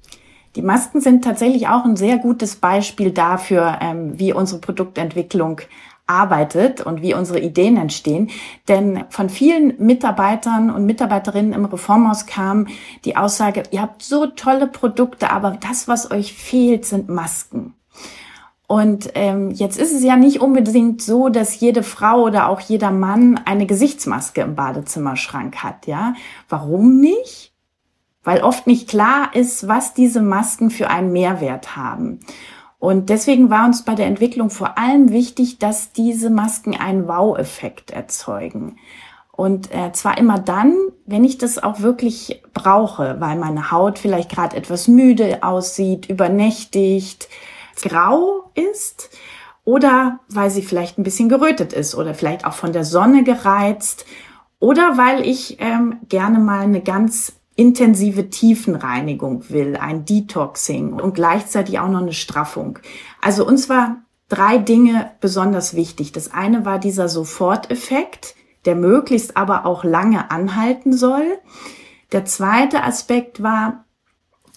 Die 0.55 0.61
Masken 0.61 1.01
sind 1.01 1.23
tatsächlich 1.23 1.67
auch 1.67 1.85
ein 1.85 1.95
sehr 1.95 2.17
gutes 2.17 2.55
Beispiel 2.55 3.11
dafür, 3.11 3.77
ähm, 3.81 4.17
wie 4.17 4.33
unsere 4.33 4.59
Produktentwicklung 4.59 5.61
arbeitet 6.09 6.81
und 6.81 7.01
wie 7.01 7.13
unsere 7.13 7.39
Ideen 7.39 7.77
entstehen. 7.77 8.31
Denn 8.67 9.05
von 9.09 9.29
vielen 9.29 9.75
Mitarbeitern 9.77 10.71
und 10.71 10.85
Mitarbeiterinnen 10.85 11.53
im 11.53 11.65
Reformhaus 11.65 12.25
kam 12.25 12.67
die 13.05 13.15
Aussage, 13.15 13.63
ihr 13.71 13.81
habt 13.81 14.01
so 14.01 14.25
tolle 14.25 14.67
Produkte, 14.67 15.29
aber 15.29 15.51
das, 15.51 15.87
was 15.87 16.09
euch 16.09 16.33
fehlt, 16.33 16.85
sind 16.85 17.09
Masken. 17.09 17.75
Und 18.65 19.09
ähm, 19.15 19.49
jetzt 19.51 19.79
ist 19.79 19.93
es 19.93 20.03
ja 20.03 20.15
nicht 20.15 20.41
unbedingt 20.41 21.01
so, 21.01 21.29
dass 21.29 21.59
jede 21.59 21.81
Frau 21.81 22.21
oder 22.21 22.49
auch 22.49 22.59
jeder 22.59 22.91
Mann 22.91 23.39
eine 23.45 23.65
Gesichtsmaske 23.65 24.41
im 24.41 24.55
Badezimmerschrank 24.55 25.63
hat, 25.63 25.87
ja. 25.87 26.13
Warum 26.49 26.99
nicht? 26.99 27.48
Weil 28.29 28.43
oft 28.43 28.67
nicht 28.67 28.87
klar 28.87 29.31
ist, 29.33 29.67
was 29.67 29.95
diese 29.95 30.21
Masken 30.21 30.69
für 30.69 30.91
einen 30.91 31.11
Mehrwert 31.11 31.75
haben. 31.75 32.19
Und 32.77 33.09
deswegen 33.09 33.49
war 33.49 33.65
uns 33.65 33.81
bei 33.81 33.95
der 33.95 34.05
Entwicklung 34.05 34.51
vor 34.51 34.77
allem 34.77 35.11
wichtig, 35.11 35.57
dass 35.57 35.93
diese 35.93 36.29
Masken 36.29 36.75
einen 36.75 37.07
Wow-Effekt 37.07 37.89
erzeugen. 37.89 38.77
Und 39.31 39.73
äh, 39.73 39.93
zwar 39.93 40.19
immer 40.19 40.37
dann, 40.37 40.75
wenn 41.07 41.23
ich 41.23 41.39
das 41.39 41.57
auch 41.57 41.79
wirklich 41.79 42.43
brauche, 42.53 43.19
weil 43.19 43.35
meine 43.35 43.71
Haut 43.71 43.97
vielleicht 43.97 44.29
gerade 44.29 44.55
etwas 44.55 44.87
müde 44.87 45.41
aussieht, 45.41 46.07
übernächtigt, 46.07 47.29
grau 47.81 48.51
ist 48.53 49.09
oder 49.65 50.19
weil 50.29 50.51
sie 50.51 50.61
vielleicht 50.61 50.99
ein 50.99 51.03
bisschen 51.03 51.29
gerötet 51.29 51.73
ist 51.73 51.95
oder 51.95 52.13
vielleicht 52.13 52.45
auch 52.45 52.53
von 52.53 52.73
der 52.73 52.83
Sonne 52.83 53.23
gereizt 53.23 54.05
oder 54.59 54.99
weil 54.99 55.25
ich 55.25 55.57
ähm, 55.59 55.97
gerne 56.09 56.37
mal 56.37 56.59
eine 56.59 56.81
ganz 56.81 57.38
intensive 57.59 58.29
Tiefenreinigung 58.29 59.49
will, 59.49 59.75
ein 59.75 60.05
Detoxing 60.05 60.93
und 60.93 61.13
gleichzeitig 61.13 61.77
auch 61.79 61.89
noch 61.89 62.01
eine 62.01 62.13
Straffung. 62.13 62.79
Also 63.21 63.45
uns 63.45 63.67
war 63.67 63.97
drei 64.29 64.57
Dinge 64.57 65.11
besonders 65.19 65.75
wichtig. 65.75 66.13
Das 66.13 66.31
eine 66.31 66.65
war 66.65 66.79
dieser 66.79 67.09
Soforteffekt, 67.09 68.35
der 68.63 68.75
möglichst 68.75 69.35
aber 69.35 69.65
auch 69.65 69.83
lange 69.83 70.31
anhalten 70.31 70.93
soll. 70.93 71.37
Der 72.13 72.23
zweite 72.23 72.83
Aspekt 72.83 73.43
war 73.43 73.83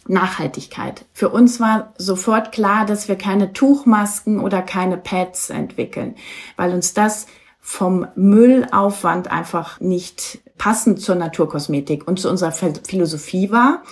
Nachhaltigkeit. 0.06 1.04
Für 1.12 1.30
uns 1.30 1.58
war 1.58 1.94
sofort 1.98 2.52
klar, 2.52 2.86
dass 2.86 3.08
wir 3.08 3.16
keine 3.16 3.52
Tuchmasken 3.52 4.38
oder 4.38 4.62
keine 4.62 4.96
Pads 4.96 5.50
entwickeln, 5.50 6.14
weil 6.56 6.72
uns 6.72 6.94
das 6.94 7.26
vom 7.64 8.08
Müllaufwand 8.16 9.30
einfach 9.30 9.80
nicht 9.80 10.40
passend 10.58 11.00
zur 11.00 11.14
Naturkosmetik 11.14 12.06
und 12.06 12.18
zu 12.18 12.28
unserer 12.28 12.50
Philosophie 12.52 13.50
war. 13.50 13.82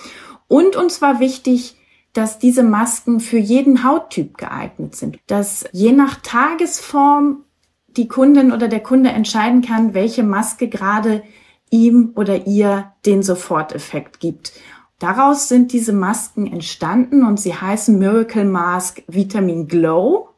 Und 0.49 0.75
uns 0.75 1.01
war 1.01 1.21
wichtig, 1.21 1.77
dass 2.11 2.37
diese 2.37 2.63
Masken 2.63 3.21
für 3.21 3.37
jeden 3.37 3.85
Hauttyp 3.85 4.37
geeignet 4.37 4.95
sind, 4.97 5.17
dass 5.27 5.65
je 5.71 5.93
nach 5.93 6.17
Tagesform 6.17 7.45
die 7.87 8.09
Kundin 8.09 8.51
oder 8.51 8.67
der 8.67 8.81
Kunde 8.81 9.11
entscheiden 9.11 9.61
kann, 9.61 9.93
welche 9.93 10.23
Maske 10.23 10.67
gerade 10.67 11.23
ihm 11.69 12.11
oder 12.15 12.47
ihr 12.47 12.91
den 13.05 13.23
Soforteffekt 13.23 14.19
gibt. 14.19 14.51
Daraus 14.99 15.47
sind 15.47 15.71
diese 15.71 15.93
Masken 15.93 16.45
entstanden 16.45 17.23
und 17.25 17.39
sie 17.39 17.55
heißen 17.55 17.97
Miracle 17.97 18.45
Mask 18.45 19.01
Vitamin 19.07 19.69
Glow, 19.69 20.29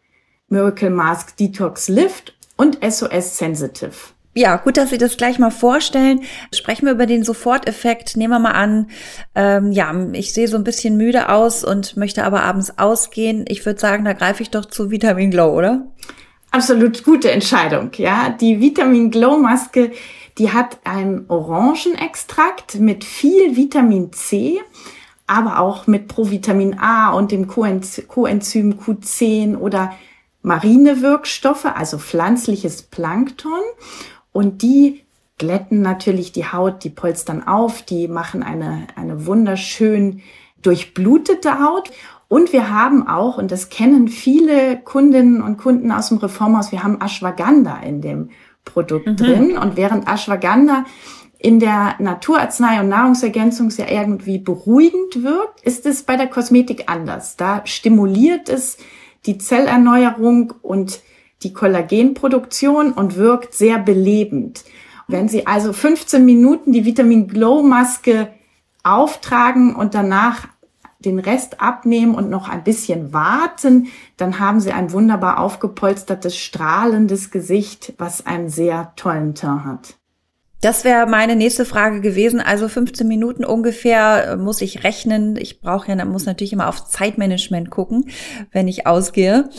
Miracle 0.47 0.91
Mask 0.91 1.35
Detox 1.37 1.89
Lift 1.89 2.35
und 2.57 2.77
SOS 2.83 3.37
Sensitive. 3.37 4.13
Ja, 4.35 4.55
gut, 4.55 4.77
dass 4.77 4.89
Sie 4.89 4.97
das 4.97 5.15
gleich 5.15 5.37
mal 5.37 5.51
vorstellen. 5.51 6.21
Sprechen 6.51 6.87
wir 6.87 6.93
über 6.93 7.05
den 7.05 7.23
Soforteffekt. 7.23 8.17
Nehmen 8.17 8.33
wir 8.33 8.39
mal 8.39 8.51
an, 8.51 8.87
ähm, 9.35 9.71
ja, 9.71 9.93
ich 10.13 10.33
sehe 10.33 10.47
so 10.47 10.57
ein 10.57 10.63
bisschen 10.63 10.97
müde 10.97 11.29
aus 11.29 11.63
und 11.63 11.97
möchte 11.97 12.23
aber 12.23 12.41
abends 12.41 12.79
ausgehen. 12.79 13.45
Ich 13.47 13.63
würde 13.65 13.79
sagen, 13.79 14.05
da 14.05 14.13
greife 14.13 14.41
ich 14.41 14.49
doch 14.49 14.65
zu 14.65 14.89
Vitamin 14.89 15.29
Glow, 15.29 15.55
oder? 15.55 15.85
Absolut 16.49 17.03
gute 17.03 17.31
Entscheidung, 17.31 17.91
ja. 17.97 18.29
Die 18.29 18.59
Vitamin 18.59 19.11
Glow 19.11 19.37
Maske, 19.37 19.91
die 20.39 20.51
hat 20.51 20.79
einen 20.83 21.25
Orangenextrakt 21.27 22.79
mit 22.79 23.03
viel 23.03 23.55
Vitamin 23.55 24.13
C, 24.13 24.59
aber 25.27 25.59
auch 25.59 25.85
mit 25.85 26.07
Provitamin 26.07 26.79
A 26.79 27.11
und 27.11 27.31
dem 27.31 27.47
Coenzym 27.47 28.79
Q10 28.79 29.57
oder 29.57 29.93
marine 30.43 31.01
Wirkstoffe, 31.01 31.65
also 31.65 31.97
pflanzliches 31.97 32.83
Plankton. 32.83 33.61
Und 34.31 34.61
die 34.61 35.03
glätten 35.39 35.81
natürlich 35.81 36.31
die 36.31 36.45
Haut, 36.45 36.83
die 36.83 36.89
polstern 36.89 37.45
auf, 37.47 37.81
die 37.81 38.07
machen 38.07 38.43
eine, 38.43 38.87
eine 38.95 39.25
wunderschön 39.25 40.21
durchblutete 40.61 41.59
Haut. 41.59 41.91
Und 42.27 42.53
wir 42.53 42.69
haben 42.69 43.07
auch, 43.07 43.37
und 43.37 43.51
das 43.51 43.69
kennen 43.69 44.07
viele 44.07 44.77
Kundinnen 44.77 45.41
und 45.41 45.57
Kunden 45.57 45.91
aus 45.91 46.09
dem 46.09 46.17
Reformhaus, 46.17 46.71
wir 46.71 46.83
haben 46.83 47.01
Ashwagandha 47.01 47.77
in 47.77 48.01
dem 48.01 48.29
Produkt 48.65 49.07
mhm. 49.07 49.15
drin. 49.17 49.57
Und 49.57 49.77
während 49.77 50.07
Ashwagandha 50.07 50.85
in 51.37 51.59
der 51.59 51.95
Naturarznei 51.99 52.79
und 52.79 52.89
Nahrungsergänzung 52.89 53.69
sehr 53.69 53.91
irgendwie 53.91 54.39
beruhigend 54.39 55.23
wirkt, 55.23 55.61
ist 55.61 55.85
es 55.85 56.03
bei 56.03 56.15
der 56.15 56.27
Kosmetik 56.27 56.85
anders. 56.87 57.35
Da 57.35 57.61
stimuliert 57.65 58.49
es 58.49 58.77
die 59.25 59.37
Zellerneuerung 59.37 60.53
und 60.61 61.01
die 61.43 61.53
Kollagenproduktion 61.53 62.93
und 62.93 63.15
wirkt 63.15 63.53
sehr 63.53 63.79
belebend. 63.79 64.63
Wenn 65.07 65.27
Sie 65.27 65.45
also 65.45 65.73
15 65.73 66.23
Minuten 66.23 66.71
die 66.71 66.85
Vitamin 66.85 67.27
Glow 67.27 67.61
Maske 67.63 68.29
auftragen 68.83 69.75
und 69.75 69.93
danach 69.93 70.47
den 70.99 71.19
Rest 71.19 71.59
abnehmen 71.59 72.15
und 72.15 72.29
noch 72.29 72.47
ein 72.47 72.63
bisschen 72.63 73.11
warten, 73.11 73.87
dann 74.17 74.39
haben 74.39 74.59
Sie 74.59 74.71
ein 74.71 74.91
wunderbar 74.91 75.39
aufgepolstertes, 75.39 76.37
strahlendes 76.37 77.31
Gesicht, 77.31 77.93
was 77.97 78.25
einen 78.25 78.49
sehr 78.49 78.93
tollen 78.95 79.35
Teint 79.35 79.65
hat. 79.65 79.97
Das 80.63 80.85
wäre 80.85 81.07
meine 81.07 81.35
nächste 81.35 81.65
Frage 81.65 81.99
gewesen. 81.99 82.39
Also 82.39 82.69
15 82.69 83.05
Minuten 83.05 83.43
ungefähr 83.43 84.27
äh, 84.27 84.35
muss 84.37 84.61
ich 84.61 84.85
rechnen. 84.85 85.35
Ich 85.35 85.59
brauche 85.59 85.91
ja, 85.91 86.05
muss 86.05 86.25
natürlich 86.25 86.53
immer 86.53 86.69
auf 86.69 86.87
Zeitmanagement 86.87 87.69
gucken, 87.69 88.05
wenn 88.53 88.69
ich 88.69 88.87
ausgehe. 88.87 89.49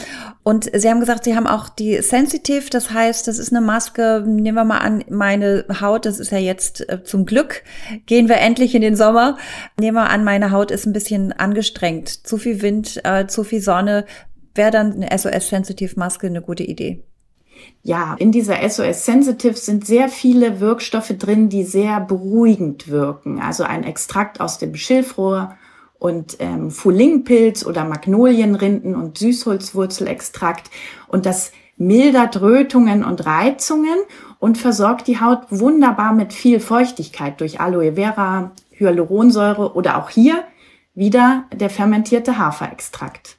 Und 0.45 0.71
Sie 0.73 0.89
haben 0.89 1.01
gesagt, 1.01 1.25
Sie 1.25 1.37
haben 1.37 1.47
auch 1.47 1.69
die 1.69 2.01
Sensitive. 2.01 2.71
Das 2.71 2.91
heißt, 2.91 3.29
das 3.29 3.39
ist 3.39 3.53
eine 3.53 3.61
Maske. 3.61 4.25
Nehmen 4.27 4.57
wir 4.57 4.65
mal 4.65 4.79
an, 4.79 5.05
meine 5.11 5.67
Haut, 5.79 6.07
das 6.07 6.19
ist 6.19 6.33
ja 6.33 6.39
jetzt 6.39 6.89
äh, 6.89 7.05
zum 7.05 7.27
Glück, 7.27 7.65
gehen 8.07 8.31
wir 8.31 8.39
endlich 8.39 8.75
in 8.75 8.81
den 8.81 8.97
Sommer. 8.97 9.37
Nehmen 9.79 9.99
wir 9.99 10.09
an, 10.09 10.25
meine 10.25 10.53
Haut 10.53 10.71
ist 10.71 10.87
ein 10.87 10.95
bisschen 10.95 11.35
angestrengt. 11.35 12.09
Zu 12.09 12.39
viel 12.39 12.63
Wind, 12.63 13.03
äh, 13.05 13.27
zu 13.27 13.45
viel 13.45 13.61
Sonne. 13.61 14.07
Wäre 14.55 14.71
dann 14.71 14.95
eine 14.95 15.19
SOS-Sensitive-Maske 15.19 16.29
eine 16.29 16.41
gute 16.41 16.63
Idee? 16.63 17.05
Ja, 17.83 18.17
in 18.19 18.33
dieser 18.33 18.69
SOS 18.69 19.05
Sensitive 19.05 19.57
sind 19.57 19.87
sehr 19.87 20.09
viele 20.09 20.61
Wirkstoffe 20.61 21.15
drin, 21.19 21.49
die 21.49 21.65
sehr 21.65 22.01
beruhigend 22.01 22.89
wirken. 22.89 23.41
Also 23.41 23.65
ein 23.65 23.85
Extrakt 23.85 24.41
aus 24.41 24.59
dem 24.59 24.75
Schilfrohr 24.75 25.57
und 25.99 26.37
ähm, 26.41 26.71
Fulingpilz 26.71 27.65
oder 27.67 27.85
Magnolienrinden 27.85 28.95
und 28.95 29.19
Süßholzwurzelextrakt. 29.19 30.71
Und 31.09 31.27
das 31.27 31.53
mildert 31.77 32.41
Rötungen 32.41 33.05
und 33.05 33.27
Reizungen 33.27 33.99
und 34.39 34.59
versorgt 34.59 35.07
die 35.07 35.21
Haut 35.21 35.41
wunderbar 35.51 36.13
mit 36.13 36.33
viel 36.33 36.61
Feuchtigkeit 36.61 37.41
durch 37.41 37.61
Aloe 37.61 37.95
Vera, 37.95 38.53
Hyaluronsäure 38.73 39.75
oder 39.75 39.99
auch 39.99 40.11
hier 40.11 40.45
wieder 40.95 41.45
der 41.53 41.71
fermentierte 41.71 42.39
Haferextrakt. 42.39 43.39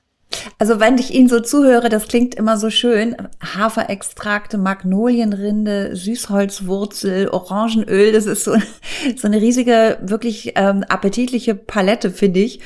Also 0.60 0.80
wenn 0.80 0.98
ich 0.98 1.14
Ihnen 1.14 1.30
so 1.30 1.40
zuhöre, 1.40 1.90
das 1.90 2.08
klingt 2.08 2.36
immer 2.36 2.58
so 2.58 2.70
schön. 2.70 3.16
Haferextrakte, 3.42 4.58
Magnolienrinde, 4.58 5.96
Süßholzwurzel, 5.96 7.30
Orangenöl, 7.30 8.12
das 8.12 8.26
ist 8.26 8.44
so, 8.44 8.56
so 9.16 9.28
eine 9.28 9.42
riesige, 9.42 9.98
wirklich 10.02 10.54
ähm, 10.56 10.84
appetitliche 10.88 11.56
Palette, 11.56 12.12
finde 12.12 12.42
ich. 12.42 12.60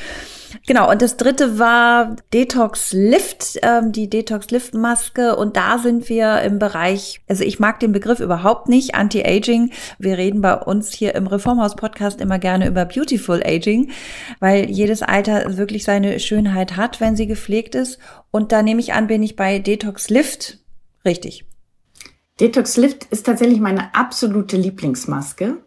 Genau, 0.67 0.89
und 0.89 1.01
das 1.01 1.17
dritte 1.17 1.59
war 1.59 2.15
Detox 2.33 2.93
Lift, 2.93 3.59
ähm, 3.61 3.91
die 3.91 4.09
Detox 4.09 4.51
Lift 4.51 4.73
Maske. 4.73 5.35
Und 5.35 5.55
da 5.55 5.77
sind 5.77 6.09
wir 6.09 6.41
im 6.41 6.59
Bereich, 6.59 7.21
also 7.27 7.43
ich 7.43 7.59
mag 7.59 7.79
den 7.79 7.91
Begriff 7.91 8.19
überhaupt 8.19 8.69
nicht, 8.69 8.95
Anti-Aging. 8.95 9.71
Wir 9.97 10.17
reden 10.17 10.41
bei 10.41 10.55
uns 10.55 10.91
hier 10.91 11.15
im 11.15 11.27
Reformhaus 11.27 11.75
Podcast 11.75 12.21
immer 12.21 12.39
gerne 12.39 12.67
über 12.67 12.85
Beautiful 12.85 13.41
Aging, 13.43 13.91
weil 14.39 14.69
jedes 14.69 15.01
Alter 15.01 15.57
wirklich 15.57 15.83
seine 15.83 16.19
Schönheit 16.19 16.77
hat, 16.77 16.99
wenn 17.01 17.15
sie 17.15 17.27
gepflegt 17.27 17.75
ist. 17.75 17.99
Und 18.31 18.51
da 18.51 18.61
nehme 18.61 18.79
ich 18.79 18.93
an, 18.93 19.07
bin 19.07 19.23
ich 19.23 19.35
bei 19.35 19.59
Detox 19.59 20.09
Lift 20.09 20.59
richtig. 21.05 21.45
Detox 22.39 22.77
Lift 22.77 23.05
ist 23.05 23.25
tatsächlich 23.25 23.59
meine 23.59 23.93
absolute 23.93 24.55
Lieblingsmaske. 24.55 25.57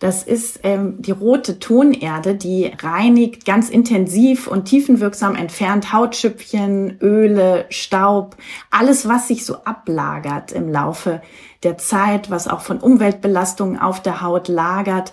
Das 0.00 0.22
ist 0.22 0.60
ähm, 0.62 1.02
die 1.02 1.10
rote 1.10 1.58
Tonerde, 1.58 2.34
die 2.34 2.72
reinigt 2.82 3.44
ganz 3.44 3.68
intensiv 3.68 4.46
und 4.46 4.64
tiefenwirksam 4.64 5.36
entfernt 5.36 5.92
Hautschüppchen, 5.92 6.98
Öle, 7.02 7.66
Staub, 7.68 8.36
alles, 8.70 9.06
was 9.06 9.28
sich 9.28 9.44
so 9.44 9.56
ablagert 9.64 10.52
im 10.52 10.72
Laufe 10.72 11.20
der 11.62 11.76
Zeit, 11.76 12.30
was 12.30 12.48
auch 12.48 12.62
von 12.62 12.78
Umweltbelastungen 12.78 13.78
auf 13.78 14.00
der 14.00 14.22
Haut 14.22 14.48
lagert. 14.48 15.12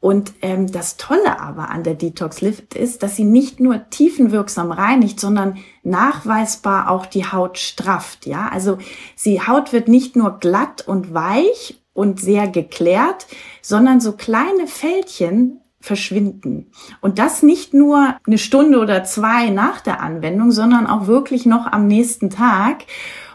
Und 0.00 0.34
ähm, 0.42 0.70
das 0.70 0.98
Tolle 0.98 1.40
aber 1.40 1.70
an 1.70 1.82
der 1.82 1.94
Detox 1.94 2.42
Lift 2.42 2.74
ist, 2.74 3.02
dass 3.02 3.16
sie 3.16 3.24
nicht 3.24 3.58
nur 3.58 3.88
tiefenwirksam 3.88 4.70
reinigt, 4.70 5.18
sondern 5.18 5.56
nachweisbar 5.82 6.90
auch 6.90 7.06
die 7.06 7.24
Haut 7.24 7.56
strafft. 7.56 8.26
Ja, 8.26 8.50
also 8.52 8.76
die 9.24 9.40
Haut 9.40 9.72
wird 9.72 9.88
nicht 9.88 10.14
nur 10.14 10.38
glatt 10.38 10.86
und 10.86 11.14
weich 11.14 11.80
und 11.96 12.20
sehr 12.20 12.46
geklärt, 12.48 13.26
sondern 13.62 14.00
so 14.00 14.12
kleine 14.12 14.66
Fältchen 14.66 15.60
verschwinden. 15.80 16.70
Und 17.00 17.18
das 17.18 17.42
nicht 17.42 17.72
nur 17.72 18.16
eine 18.26 18.38
Stunde 18.38 18.78
oder 18.78 19.04
zwei 19.04 19.50
nach 19.50 19.80
der 19.80 20.00
Anwendung, 20.00 20.50
sondern 20.50 20.86
auch 20.86 21.06
wirklich 21.06 21.46
noch 21.46 21.66
am 21.66 21.86
nächsten 21.86 22.28
Tag. 22.30 22.84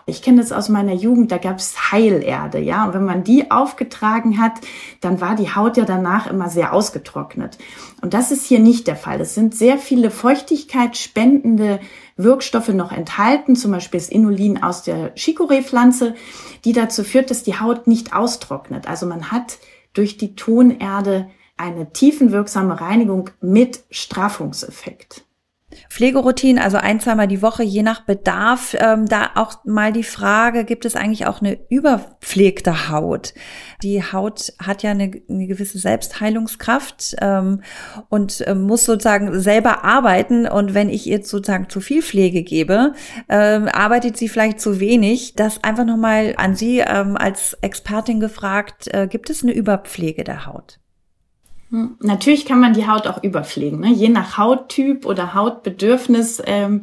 Ich 0.06 0.22
kenne 0.22 0.42
das 0.42 0.52
aus 0.52 0.70
meiner 0.70 0.94
Jugend, 0.94 1.32
da 1.32 1.38
gab 1.38 1.58
es 1.58 1.92
Heilerde, 1.92 2.60
ja. 2.60 2.86
Und 2.86 2.94
wenn 2.94 3.06
man 3.06 3.24
die 3.24 3.52
aufgetragen 3.52 4.40
hat, 4.42 4.54
dann 5.00 5.22
war 5.22 5.36
die 5.36 5.54
Haut 5.54 5.78
ja 5.78 5.86
danach 5.86 6.28
immer 6.28 6.50
sehr 6.50 6.74
ausgetrocknet. 6.74 7.58
Und 8.02 8.14
das 8.14 8.32
ist 8.32 8.46
hier 8.46 8.60
nicht 8.60 8.88
der 8.88 8.96
Fall. 8.96 9.22
Es 9.22 9.36
sind 9.36 9.56
sehr 9.56 9.78
viele 9.78 10.12
feuchtigkeitsspendende 10.12 11.80
Wirkstoffe 12.18 12.70
noch 12.70 12.92
enthalten, 12.92 13.56
zum 13.56 13.72
Beispiel 13.72 14.00
das 14.00 14.10
Inulin 14.10 14.62
aus 14.62 14.84
der 14.84 15.16
Chicorée-Pflanze, 15.16 16.16
die 16.66 16.74
dazu 16.74 17.04
führt, 17.04 17.30
dass 17.30 17.44
die 17.44 17.60
Haut 17.60 17.88
nicht 17.88 18.14
austrocknet. 18.14 18.88
Also 18.88 19.06
man 19.06 19.32
hat 19.32 19.58
durch 19.94 20.18
die 20.18 20.36
Tonerde 20.36 21.30
eine 21.58 21.92
tiefenwirksame 21.94 22.82
Reinigung 22.82 23.30
mit 23.40 23.84
Straffungseffekt. 23.92 25.26
Pflegeroutinen, 25.90 26.62
also 26.62 26.78
ein, 26.78 27.00
zweimal 27.00 27.28
die 27.28 27.42
Woche, 27.42 27.64
je 27.64 27.84
nach 27.84 28.02
Bedarf. 28.02 28.76
Ähm, 28.80 29.06
da 29.06 29.32
auch 29.36 29.64
mal 29.66 29.92
die 29.92 30.04
Frage, 30.04 30.66
gibt 30.66 30.86
es 30.86 30.96
eigentlich 30.96 31.28
auch 31.28 31.42
eine 31.42 31.58
überpflegte 31.70 32.90
Haut? 32.90 33.34
Die 33.84 34.04
Haut 34.04 34.54
hat 34.62 34.84
ja 34.84 34.92
eine, 34.92 35.12
eine 35.30 35.48
gewisse 35.48 35.80
Selbstheilungskraft 35.80 37.16
ähm, 37.22 37.62
und 38.10 38.42
äh, 38.42 38.56
muss 38.56 38.86
sozusagen 38.86 39.40
selber 39.40 39.84
arbeiten. 39.84 40.48
Und 40.48 40.74
wenn 40.74 40.90
ich 40.90 41.08
ihr 41.08 41.24
sozusagen 41.24 41.70
zu 41.70 41.82
viel 41.82 42.02
Pflege 42.02 42.44
gebe, 42.44 42.94
ähm, 43.30 43.68
arbeitet 43.68 44.18
sie 44.18 44.30
vielleicht 44.30 44.60
zu 44.60 44.80
wenig. 44.80 45.36
Das 45.36 45.64
einfach 45.64 45.86
nochmal 45.86 46.34
an 46.38 46.56
Sie 46.56 46.80
ähm, 46.80 47.18
als 47.18 47.58
Expertin 47.62 48.20
gefragt, 48.20 48.94
äh, 48.94 49.08
gibt 49.08 49.30
es 49.30 49.44
eine 49.44 49.54
Überpflege 49.54 50.24
der 50.24 50.46
Haut? 50.46 50.81
Hm, 51.72 51.96
natürlich 52.00 52.46
kann 52.46 52.60
man 52.60 52.74
die 52.74 52.88
Haut 52.88 53.08
auch 53.08 53.24
überpflegen. 53.24 53.80
Ne? 53.80 53.92
Je 53.92 54.10
nach 54.10 54.38
Hauttyp 54.38 55.06
oder 55.06 55.34
Hautbedürfnis 55.34 56.42
ähm, 56.46 56.82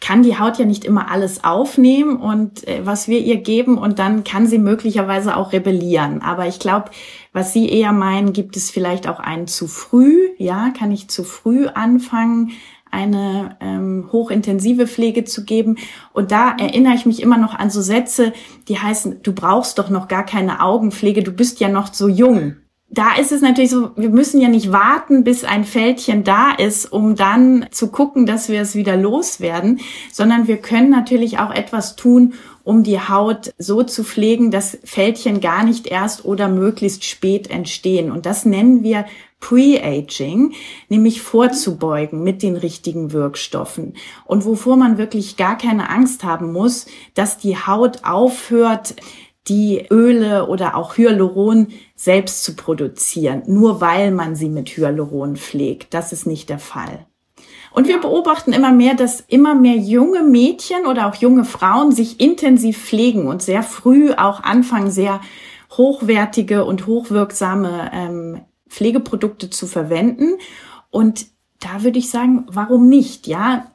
kann 0.00 0.22
die 0.22 0.38
Haut 0.38 0.58
ja 0.58 0.64
nicht 0.64 0.84
immer 0.84 1.10
alles 1.10 1.42
aufnehmen 1.42 2.16
und 2.16 2.68
äh, 2.68 2.82
was 2.84 3.08
wir 3.08 3.18
ihr 3.18 3.38
geben 3.38 3.78
und 3.78 3.98
dann 3.98 4.22
kann 4.22 4.46
sie 4.46 4.58
möglicherweise 4.58 5.36
auch 5.36 5.52
rebellieren. 5.52 6.22
Aber 6.22 6.46
ich 6.46 6.60
glaube, 6.60 6.90
was 7.32 7.52
Sie 7.52 7.68
eher 7.68 7.92
meinen, 7.92 8.32
gibt 8.32 8.56
es 8.56 8.70
vielleicht 8.70 9.08
auch 9.08 9.18
einen 9.18 9.46
zu 9.48 9.66
früh. 9.66 10.28
Ja, 10.38 10.70
kann 10.76 10.92
ich 10.92 11.08
zu 11.08 11.24
früh 11.24 11.66
anfangen, 11.66 12.52
eine 12.90 13.56
ähm, 13.60 14.08
hochintensive 14.12 14.86
Pflege 14.86 15.24
zu 15.24 15.44
geben. 15.44 15.76
Und 16.12 16.32
da 16.32 16.54
erinnere 16.58 16.94
ich 16.94 17.04
mich 17.04 17.20
immer 17.22 17.36
noch 17.36 17.54
an 17.54 17.70
so 17.70 17.82
Sätze, 17.82 18.32
die 18.68 18.78
heißen, 18.78 19.22
du 19.22 19.32
brauchst 19.32 19.78
doch 19.78 19.90
noch 19.90 20.08
gar 20.08 20.24
keine 20.24 20.62
Augenpflege, 20.62 21.22
du 21.22 21.32
bist 21.32 21.60
ja 21.60 21.68
noch 21.68 21.92
so 21.92 22.08
jung 22.08 22.56
da 22.90 23.16
ist 23.16 23.32
es 23.32 23.42
natürlich 23.42 23.70
so, 23.70 23.90
wir 23.96 24.08
müssen 24.08 24.40
ja 24.40 24.48
nicht 24.48 24.72
warten, 24.72 25.22
bis 25.22 25.44
ein 25.44 25.64
Fältchen 25.64 26.24
da 26.24 26.52
ist, 26.52 26.90
um 26.90 27.16
dann 27.16 27.66
zu 27.70 27.88
gucken, 27.88 28.24
dass 28.24 28.48
wir 28.48 28.62
es 28.62 28.74
wieder 28.74 28.96
loswerden, 28.96 29.80
sondern 30.10 30.48
wir 30.48 30.56
können 30.56 30.88
natürlich 30.88 31.38
auch 31.38 31.52
etwas 31.52 31.96
tun, 31.96 32.32
um 32.64 32.82
die 32.82 33.00
Haut 33.00 33.54
so 33.58 33.82
zu 33.82 34.04
pflegen, 34.04 34.50
dass 34.50 34.78
Fältchen 34.84 35.40
gar 35.40 35.64
nicht 35.64 35.86
erst 35.86 36.24
oder 36.24 36.48
möglichst 36.48 37.04
spät 37.04 37.50
entstehen. 37.50 38.10
Und 38.10 38.24
das 38.24 38.46
nennen 38.46 38.82
wir 38.82 39.04
Pre-Aging, 39.40 40.52
nämlich 40.88 41.22
vorzubeugen 41.22 42.24
mit 42.24 42.42
den 42.42 42.56
richtigen 42.56 43.12
Wirkstoffen. 43.12 43.94
Und 44.24 44.44
wovor 44.44 44.76
man 44.76 44.98
wirklich 44.98 45.36
gar 45.36 45.56
keine 45.56 45.90
Angst 45.90 46.24
haben 46.24 46.52
muss, 46.52 46.86
dass 47.14 47.38
die 47.38 47.56
Haut 47.56 48.04
aufhört, 48.04 48.96
die 49.48 49.86
Öle 49.90 50.46
oder 50.46 50.76
auch 50.76 50.96
Hyaluron 50.96 51.68
selbst 51.94 52.44
zu 52.44 52.54
produzieren, 52.54 53.42
nur 53.46 53.80
weil 53.80 54.10
man 54.10 54.36
sie 54.36 54.48
mit 54.48 54.68
Hyaluron 54.70 55.36
pflegt. 55.36 55.94
Das 55.94 56.12
ist 56.12 56.26
nicht 56.26 56.48
der 56.48 56.58
Fall. 56.58 57.06
Und 57.70 57.86
wir 57.86 58.00
beobachten 58.00 58.52
immer 58.52 58.72
mehr, 58.72 58.94
dass 58.94 59.20
immer 59.20 59.54
mehr 59.54 59.76
junge 59.76 60.22
Mädchen 60.22 60.86
oder 60.86 61.06
auch 61.06 61.14
junge 61.14 61.44
Frauen 61.44 61.92
sich 61.92 62.20
intensiv 62.20 62.78
pflegen 62.78 63.26
und 63.28 63.42
sehr 63.42 63.62
früh 63.62 64.12
auch 64.12 64.42
anfangen, 64.42 64.90
sehr 64.90 65.20
hochwertige 65.76 66.64
und 66.64 66.86
hochwirksame 66.86 67.90
ähm, 67.92 68.40
Pflegeprodukte 68.68 69.50
zu 69.50 69.66
verwenden. 69.66 70.38
Und 70.90 71.26
da 71.60 71.82
würde 71.82 71.98
ich 71.98 72.10
sagen, 72.10 72.46
warum 72.48 72.88
nicht? 72.88 73.26
Ja, 73.26 73.66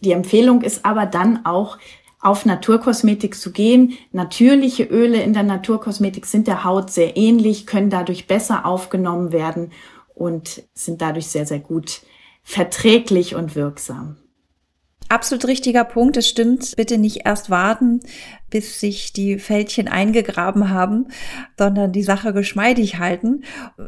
die 0.00 0.12
Empfehlung 0.12 0.62
ist 0.62 0.84
aber 0.84 1.06
dann 1.06 1.44
auch, 1.44 1.78
auf 2.20 2.44
Naturkosmetik 2.44 3.34
zu 3.34 3.50
gehen. 3.50 3.94
Natürliche 4.12 4.84
Öle 4.84 5.22
in 5.22 5.32
der 5.32 5.42
Naturkosmetik 5.42 6.26
sind 6.26 6.46
der 6.46 6.64
Haut 6.64 6.90
sehr 6.90 7.16
ähnlich, 7.16 7.66
können 7.66 7.90
dadurch 7.90 8.26
besser 8.26 8.66
aufgenommen 8.66 9.32
werden 9.32 9.72
und 10.14 10.62
sind 10.74 11.00
dadurch 11.00 11.28
sehr, 11.28 11.46
sehr 11.46 11.60
gut 11.60 12.02
verträglich 12.42 13.34
und 13.34 13.54
wirksam. 13.54 14.16
Absolut 15.08 15.46
richtiger 15.48 15.82
Punkt, 15.82 16.16
es 16.18 16.28
stimmt. 16.28 16.76
Bitte 16.76 16.96
nicht 16.96 17.22
erst 17.24 17.50
warten, 17.50 18.00
bis 18.50 18.80
sich 18.80 19.12
die 19.12 19.38
Fältchen 19.38 19.88
eingegraben 19.88 20.70
haben, 20.70 21.06
sondern 21.56 21.92
die 21.92 22.02
Sache 22.02 22.32
geschmeidig 22.32 22.98
halten. 22.98 23.44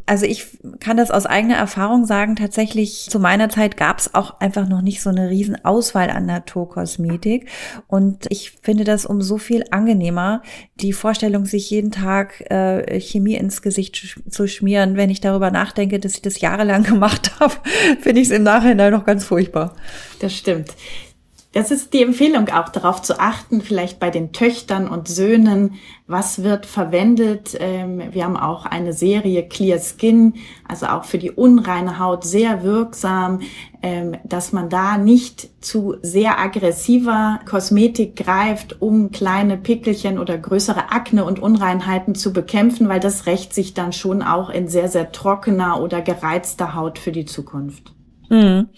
Also 0.07 0.27
ich 0.27 0.46
kann 0.81 0.96
das 0.96 1.11
aus 1.11 1.27
eigener 1.27 1.57
Erfahrung 1.57 2.07
sagen, 2.07 2.37
tatsächlich 2.37 3.09
zu 3.11 3.18
meiner 3.18 3.48
Zeit 3.48 3.77
gab 3.77 3.98
es 3.98 4.14
auch 4.14 4.40
einfach 4.40 4.68
noch 4.68 4.83
nicht 4.83 5.03
so 5.03 5.11
eine 5.11 5.29
riesen 5.31 5.64
Auswahl 5.64 6.11
an 6.11 6.27
Naturkosmetik. 6.27 7.48
Und 7.88 8.27
ich 8.31 8.53
finde 8.62 8.85
das 8.85 9.05
um 9.05 9.20
so 9.20 9.38
viel 9.38 9.64
angenehmer, 9.70 10.42
die 10.77 10.92
Vorstellung, 10.92 11.44
sich 11.44 11.70
jeden 11.70 11.90
Tag 11.90 12.40
äh, 12.51 13.01
Chemie 13.01 13.35
ins 13.35 13.62
Gesicht 13.62 13.96
sch 13.96 14.20
zu 14.29 14.46
schmieren. 14.46 14.96
Wenn 14.96 15.11
ich 15.11 15.20
darüber 15.20 15.51
nachdenke, 15.51 15.98
dass 15.98 16.14
ich 16.14 16.22
das 16.22 16.40
jahrelang 16.40 16.83
gemacht 16.92 17.38
habe, 17.40 17.55
finde 18.01 18.20
ich 18.20 18.29
es 18.29 18.35
im 18.35 18.42
Nachhinein 18.42 18.92
noch 18.92 19.05
ganz 19.05 19.25
furchtbar. 19.25 19.75
Das 20.20 20.35
stimmt. 20.35 20.75
Das 21.52 21.70
ist 21.70 21.92
die 21.92 22.02
Empfehlung 22.02 22.48
auch 22.48 22.70
darauf 22.70 23.02
zu 23.02 23.20
achten, 23.20 23.60
vielleicht 23.60 24.00
bei 24.00 24.08
den 24.08 24.32
Töchtern 24.32 24.88
und 24.88 25.06
Söhnen, 25.06 25.74
was 26.06 26.42
wird 26.42 26.64
verwendet. 26.64 27.54
Ähm, 27.60 28.02
wir 28.10 28.24
haben 28.24 28.38
auch 28.38 28.64
eine 28.64 28.94
Serie 28.94 29.46
Clear 29.46 29.78
Skin, 29.78 30.32
also 30.66 30.86
auch 30.86 31.04
für 31.04 31.18
die 31.18 31.30
unreine 31.30 31.98
Haut 31.98 32.24
sehr 32.24 32.62
wirksam, 32.62 33.40
ähm, 33.82 34.16
dass 34.24 34.52
man 34.52 34.70
da 34.70 34.96
nicht 34.96 35.50
zu 35.62 35.96
sehr 36.00 36.40
aggressiver 36.40 37.40
Kosmetik 37.46 38.16
greift, 38.16 38.80
um 38.80 39.10
kleine 39.10 39.58
Pickelchen 39.58 40.18
oder 40.18 40.38
größere 40.38 40.90
Akne 40.90 41.26
und 41.26 41.38
Unreinheiten 41.38 42.14
zu 42.14 42.32
bekämpfen, 42.32 42.88
weil 42.88 43.00
das 43.00 43.26
rächt 43.26 43.52
sich 43.52 43.74
dann 43.74 43.92
schon 43.92 44.22
auch 44.22 44.48
in 44.48 44.68
sehr, 44.68 44.88
sehr 44.88 45.12
trockener 45.12 45.82
oder 45.82 46.00
gereizter 46.00 46.74
Haut 46.74 46.98
für 46.98 47.12
die 47.12 47.26
Zukunft. 47.26 47.92
Mhm. 48.32 48.70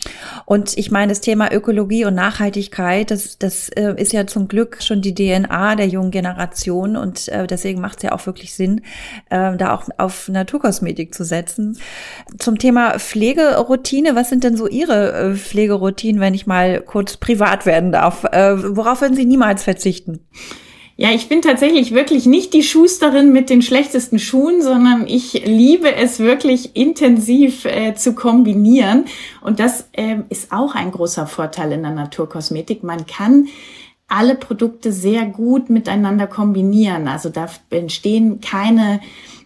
Und 0.46 0.76
ich 0.76 0.90
meine, 0.90 1.12
das 1.12 1.20
Thema 1.20 1.52
Ökologie 1.52 2.04
und 2.04 2.16
Nachhaltigkeit, 2.16 3.12
das, 3.12 3.38
das 3.38 3.68
äh, 3.68 3.94
ist 3.96 4.12
ja 4.12 4.26
zum 4.26 4.48
Glück 4.48 4.82
schon 4.82 5.00
die 5.00 5.14
DNA 5.14 5.76
der 5.76 5.86
jungen 5.86 6.10
Generation 6.10 6.96
und 6.96 7.28
äh, 7.28 7.46
deswegen 7.46 7.80
macht 7.80 7.98
es 7.98 8.02
ja 8.02 8.12
auch 8.12 8.26
wirklich 8.26 8.52
Sinn, 8.52 8.80
äh, 9.30 9.56
da 9.56 9.72
auch 9.72 9.84
auf 9.96 10.28
Naturkosmetik 10.28 11.14
zu 11.14 11.24
setzen. 11.24 11.78
Zum 12.36 12.58
Thema 12.58 12.98
Pflegeroutine, 12.98 14.16
was 14.16 14.28
sind 14.28 14.42
denn 14.42 14.56
so 14.56 14.66
Ihre 14.66 15.12
äh, 15.12 15.34
Pflegeroutinen, 15.36 16.20
wenn 16.20 16.34
ich 16.34 16.48
mal 16.48 16.80
kurz 16.80 17.16
privat 17.16 17.64
werden 17.64 17.92
darf? 17.92 18.24
Äh, 18.24 18.76
worauf 18.76 19.02
würden 19.02 19.14
Sie 19.14 19.24
niemals 19.24 19.62
verzichten? 19.62 20.26
Ja, 20.96 21.10
ich 21.10 21.28
bin 21.28 21.42
tatsächlich 21.42 21.92
wirklich 21.92 22.24
nicht 22.24 22.54
die 22.54 22.62
Schusterin 22.62 23.32
mit 23.32 23.50
den 23.50 23.62
schlechtesten 23.62 24.20
Schuhen, 24.20 24.62
sondern 24.62 25.08
ich 25.08 25.44
liebe 25.44 25.92
es 25.92 26.20
wirklich 26.20 26.76
intensiv 26.76 27.64
äh, 27.64 27.94
zu 27.96 28.14
kombinieren. 28.14 29.06
Und 29.40 29.58
das 29.58 29.88
äh, 29.92 30.18
ist 30.28 30.52
auch 30.52 30.76
ein 30.76 30.92
großer 30.92 31.26
Vorteil 31.26 31.72
in 31.72 31.82
der 31.82 31.90
Naturkosmetik. 31.90 32.84
Man 32.84 33.06
kann 33.06 33.48
alle 34.06 34.36
Produkte 34.36 34.92
sehr 34.92 35.26
gut 35.26 35.68
miteinander 35.68 36.28
kombinieren. 36.28 37.08
Also 37.08 37.28
da 37.28 37.48
entstehen 37.70 38.40
keine 38.40 39.00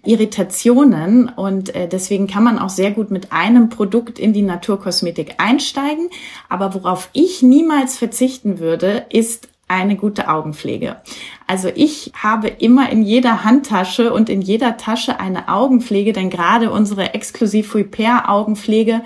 Irritationen 0.04 1.30
und 1.30 1.74
äh, 1.74 1.88
deswegen 1.88 2.26
kann 2.26 2.44
man 2.44 2.58
auch 2.58 2.68
sehr 2.68 2.90
gut 2.90 3.10
mit 3.10 3.32
einem 3.32 3.70
Produkt 3.70 4.18
in 4.18 4.34
die 4.34 4.42
Naturkosmetik 4.42 5.36
einsteigen. 5.38 6.10
Aber 6.50 6.74
worauf 6.74 7.08
ich 7.14 7.42
niemals 7.42 7.96
verzichten 7.96 8.58
würde, 8.58 9.06
ist 9.08 9.48
eine 9.68 9.96
gute 9.96 10.28
Augenpflege. 10.28 10.96
Also 11.46 11.68
ich 11.74 12.12
habe 12.14 12.48
immer 12.48 12.90
in 12.90 13.02
jeder 13.02 13.44
Handtasche 13.44 14.12
und 14.12 14.28
in 14.28 14.42
jeder 14.42 14.76
Tasche 14.76 15.20
eine 15.20 15.48
Augenpflege, 15.48 16.12
denn 16.12 16.30
gerade 16.30 16.70
unsere 16.70 17.14
exklusiv 17.14 17.74
Repair 17.74 18.28
Augenpflege 18.28 19.02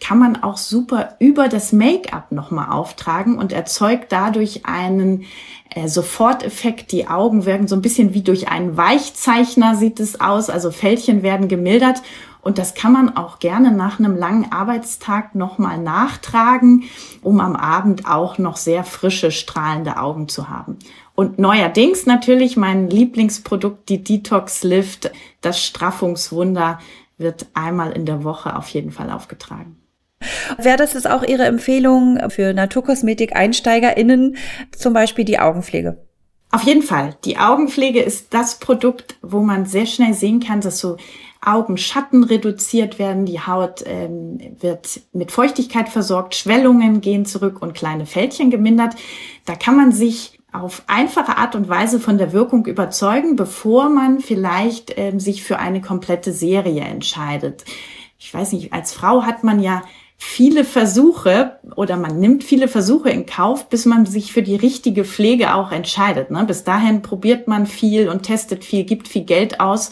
kann 0.00 0.18
man 0.18 0.42
auch 0.42 0.56
super 0.56 1.14
über 1.20 1.48
das 1.48 1.72
Make-up 1.72 2.32
nochmal 2.32 2.70
auftragen 2.70 3.38
und 3.38 3.52
erzeugt 3.52 4.10
dadurch 4.10 4.66
einen 4.66 5.24
äh, 5.70 5.86
Soforteffekt. 5.86 6.90
Die 6.90 7.06
Augen 7.06 7.46
wirken 7.46 7.68
so 7.68 7.76
ein 7.76 7.82
bisschen 7.82 8.12
wie 8.12 8.22
durch 8.22 8.48
einen 8.48 8.76
Weichzeichner 8.76 9.76
sieht 9.76 10.00
es 10.00 10.20
aus, 10.20 10.50
also 10.50 10.72
Fältchen 10.72 11.22
werden 11.22 11.46
gemildert 11.46 12.02
und 12.42 12.58
das 12.58 12.74
kann 12.74 12.92
man 12.92 13.16
auch 13.16 13.38
gerne 13.38 13.70
nach 13.70 13.98
einem 13.98 14.16
langen 14.16 14.50
Arbeitstag 14.50 15.34
nochmal 15.34 15.78
nachtragen, 15.78 16.84
um 17.22 17.40
am 17.40 17.54
Abend 17.54 18.06
auch 18.06 18.36
noch 18.36 18.56
sehr 18.56 18.82
frische, 18.82 19.30
strahlende 19.30 19.96
Augen 19.96 20.28
zu 20.28 20.48
haben. 20.48 20.78
Und 21.14 21.38
neuerdings 21.38 22.04
natürlich 22.04 22.56
mein 22.56 22.90
Lieblingsprodukt, 22.90 23.88
die 23.88 24.02
Detox 24.02 24.64
Lift, 24.64 25.12
das 25.40 25.64
Straffungswunder, 25.64 26.80
wird 27.16 27.46
einmal 27.54 27.92
in 27.92 28.06
der 28.06 28.24
Woche 28.24 28.56
auf 28.56 28.68
jeden 28.68 28.90
Fall 28.90 29.10
aufgetragen. 29.10 29.76
Wäre 30.58 30.76
das 30.76 30.94
ist 30.94 31.08
auch 31.08 31.22
Ihre 31.22 31.44
Empfehlung 31.44 32.18
für 32.30 32.52
Naturkosmetik-EinsteigerInnen, 32.54 34.36
zum 34.76 34.92
Beispiel 34.92 35.24
die 35.24 35.38
Augenpflege? 35.38 35.98
Auf 36.50 36.62
jeden 36.62 36.82
Fall. 36.82 37.16
Die 37.24 37.38
Augenpflege 37.38 38.00
ist 38.00 38.34
das 38.34 38.58
Produkt, 38.58 39.16
wo 39.22 39.40
man 39.40 39.64
sehr 39.64 39.86
schnell 39.86 40.12
sehen 40.12 40.40
kann, 40.40 40.60
dass 40.60 40.78
so 40.78 40.96
Augenschatten 41.44 42.22
reduziert 42.24 42.98
werden, 42.98 43.26
die 43.26 43.40
Haut 43.40 43.82
ähm, 43.84 44.38
wird 44.60 45.00
mit 45.12 45.32
Feuchtigkeit 45.32 45.88
versorgt, 45.88 46.34
Schwellungen 46.34 47.00
gehen 47.00 47.26
zurück 47.26 47.60
und 47.60 47.74
kleine 47.74 48.06
Fältchen 48.06 48.50
gemindert. 48.50 48.94
Da 49.44 49.56
kann 49.56 49.76
man 49.76 49.92
sich 49.92 50.38
auf 50.52 50.82
einfache 50.86 51.38
Art 51.38 51.54
und 51.56 51.68
Weise 51.68 51.98
von 51.98 52.18
der 52.18 52.32
Wirkung 52.32 52.66
überzeugen, 52.66 53.36
bevor 53.36 53.88
man 53.88 54.20
vielleicht 54.20 54.96
ähm, 54.96 55.18
sich 55.18 55.42
für 55.42 55.58
eine 55.58 55.80
komplette 55.80 56.32
Serie 56.32 56.82
entscheidet. 56.82 57.64
Ich 58.18 58.32
weiß 58.32 58.52
nicht, 58.52 58.72
als 58.72 58.92
Frau 58.92 59.22
hat 59.22 59.42
man 59.42 59.60
ja 59.60 59.82
viele 60.16 60.64
Versuche 60.64 61.58
oder 61.74 61.96
man 61.96 62.20
nimmt 62.20 62.44
viele 62.44 62.68
Versuche 62.68 63.10
in 63.10 63.26
Kauf, 63.26 63.68
bis 63.68 63.86
man 63.86 64.06
sich 64.06 64.32
für 64.32 64.42
die 64.42 64.54
richtige 64.54 65.04
Pflege 65.04 65.54
auch 65.54 65.72
entscheidet. 65.72 66.30
Ne? 66.30 66.44
Bis 66.44 66.62
dahin 66.62 67.02
probiert 67.02 67.48
man 67.48 67.66
viel 67.66 68.08
und 68.08 68.22
testet 68.22 68.64
viel, 68.64 68.84
gibt 68.84 69.08
viel 69.08 69.24
Geld 69.24 69.58
aus. 69.58 69.90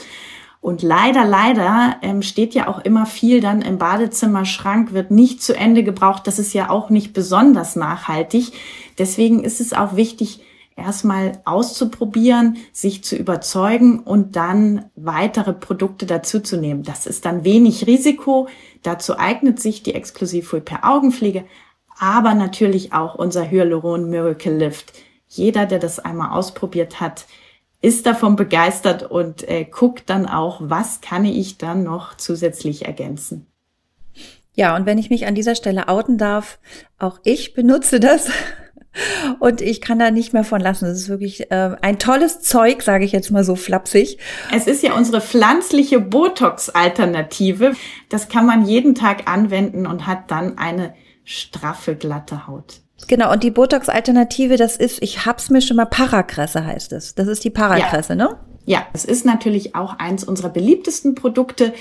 Und 0.61 0.83
leider, 0.83 1.25
leider 1.25 1.96
ähm, 2.03 2.20
steht 2.20 2.55
ja 2.55 2.68
auch 2.68 2.81
immer 2.81 3.07
viel 3.07 3.40
dann 3.40 3.62
im 3.62 3.79
Badezimmerschrank, 3.79 4.92
wird 4.92 5.11
nicht 5.11 5.42
zu 5.42 5.57
Ende 5.57 5.83
gebraucht. 5.83 6.27
Das 6.27 6.38
ist 6.38 6.53
ja 6.53 6.68
auch 6.68 6.90
nicht 6.90 7.14
besonders 7.14 7.77
nachhaltig. 7.77 8.53
Deswegen 8.99 9.42
ist 9.42 9.61
es 9.61 9.73
auch 9.73 9.96
wichtig, 9.96 10.42
erstmal 10.77 11.40
auszuprobieren, 11.44 12.59
sich 12.73 13.05
zu 13.05 13.16
überzeugen 13.16 14.01
und 14.01 14.37
dann 14.37 14.90
weitere 14.96 15.53
Produkte 15.53 16.07
dazuzunehmen. 16.07 16.83
Das 16.83 17.07
ist 17.07 17.25
dann 17.25 17.44
wenig 17.44 17.87
Risiko. 17.87 18.49
Dazu 18.83 19.18
eignet 19.18 19.61
sich 19.61 19.83
die 19.83 19.94
Exklusiv 19.94 20.55
per 20.64 20.85
Augenpflege, 20.88 21.44
aber 21.99 22.35
natürlich 22.35 22.92
auch 22.92 23.14
unser 23.14 23.51
Hyaluron 23.51 24.11
Miracle 24.11 24.57
Lift. 24.57 24.92
Jeder, 25.29 25.66
der 25.66 25.79
das 25.79 25.99
einmal 26.01 26.31
ausprobiert 26.37 27.01
hat, 27.01 27.27
ist 27.83 28.07
davon 28.07 28.37
begeistert 28.37 29.11
und 29.11 29.49
äh, 29.49 29.64
guckt 29.64 30.11
dann 30.11 30.27
auch, 30.27 30.61
was 30.62 31.01
kann 31.01 31.25
ich 31.25 31.59
dann 31.59 31.83
noch 31.83 32.16
zusätzlich 32.16 32.85
ergänzen. 32.85 33.47
Ja, 34.55 34.77
und 34.77 34.85
wenn 34.85 34.99
ich 34.99 35.11
mich 35.11 35.27
an 35.27 35.35
dieser 35.35 35.55
Stelle 35.55 35.88
outen 35.88 36.19
darf, 36.19 36.59
auch 36.99 37.19
ich 37.25 37.55
benutze 37.55 38.01
das 38.01 38.31
und 39.38 39.62
ich 39.62 39.81
kann 39.81 39.99
da 39.99 40.11
nicht 40.11 40.33
mehr 40.33 40.45
von 40.45 40.61
lassen. 40.61 40.85
Das 40.87 40.99
ist 40.99 41.09
wirklich 41.09 41.51
äh, 41.51 41.77
ein 41.81 41.99
tolles 41.99 42.40
Zeug, 42.40 42.83
sage 42.83 43.05
ich 43.05 43.12
jetzt 43.12 43.31
mal 43.31 43.45
so 43.45 43.57
flapsig. 43.57 44.19
Es 44.53 44.66
ist 44.66 44.83
ja 44.83 44.95
unsere 44.95 45.23
pflanzliche 45.23 46.01
Botox-Alternative. 46.01 47.75
Das 48.11 48.29
kann 48.29 48.45
man 48.45 48.66
jeden 48.66 48.95
Tag 48.95 49.31
anwenden 49.31 49.87
und 49.87 50.07
hat 50.07 50.31
dann 50.31 50.59
eine 50.59 50.95
straffe, 51.25 51.95
glatte 51.97 52.47
Haut. 52.47 52.83
Genau, 53.08 53.32
und 53.32 53.42
die 53.42 53.50
Botox-Alternative, 53.50 54.56
das 54.56 54.76
ist, 54.76 55.02
ich 55.02 55.26
hab's 55.26 55.50
mir 55.50 55.60
schon 55.60 55.76
mal, 55.76 55.86
Parakresse 55.86 56.64
heißt 56.64 56.92
es. 56.92 57.14
Das 57.14 57.26
ist 57.26 57.44
die 57.44 57.50
Parakresse, 57.50 58.12
ja. 58.12 58.16
ne? 58.16 58.36
Ja, 58.66 58.86
es 58.92 59.04
ist 59.04 59.24
natürlich 59.24 59.74
auch 59.74 59.98
eins 59.98 60.22
unserer 60.22 60.50
beliebtesten 60.50 61.14
Produkte, 61.14 61.72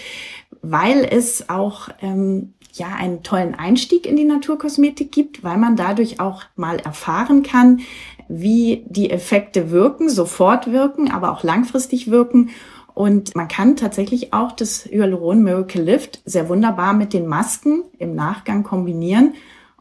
weil 0.62 1.06
es 1.06 1.50
auch 1.50 1.90
ähm, 2.02 2.54
ja 2.74 2.88
einen 2.98 3.22
tollen 3.22 3.54
Einstieg 3.54 4.06
in 4.06 4.16
die 4.16 4.24
Naturkosmetik 4.24 5.12
gibt, 5.12 5.44
weil 5.44 5.58
man 5.58 5.76
dadurch 5.76 6.20
auch 6.20 6.44
mal 6.56 6.78
erfahren 6.78 7.44
kann, 7.44 7.82
wie 8.28 8.86
die 8.88 9.12
Effekte 9.12 9.72
wirken, 9.72 10.10
sofort 10.10 10.72
wirken, 10.72 11.12
aber 11.12 11.32
auch 11.32 11.44
langfristig 11.44 12.10
wirken. 12.10 12.50
Und 12.94 13.36
man 13.36 13.48
kann 13.48 13.76
tatsächlich 13.76 14.34
auch 14.34 14.52
das 14.52 14.86
Hyaluron 14.86 15.44
Miracle 15.44 15.84
Lift 15.84 16.22
sehr 16.26 16.50
wunderbar 16.50 16.94
mit 16.94 17.14
den 17.14 17.28
Masken 17.28 17.84
im 17.98 18.16
Nachgang 18.16 18.64
kombinieren 18.64 19.34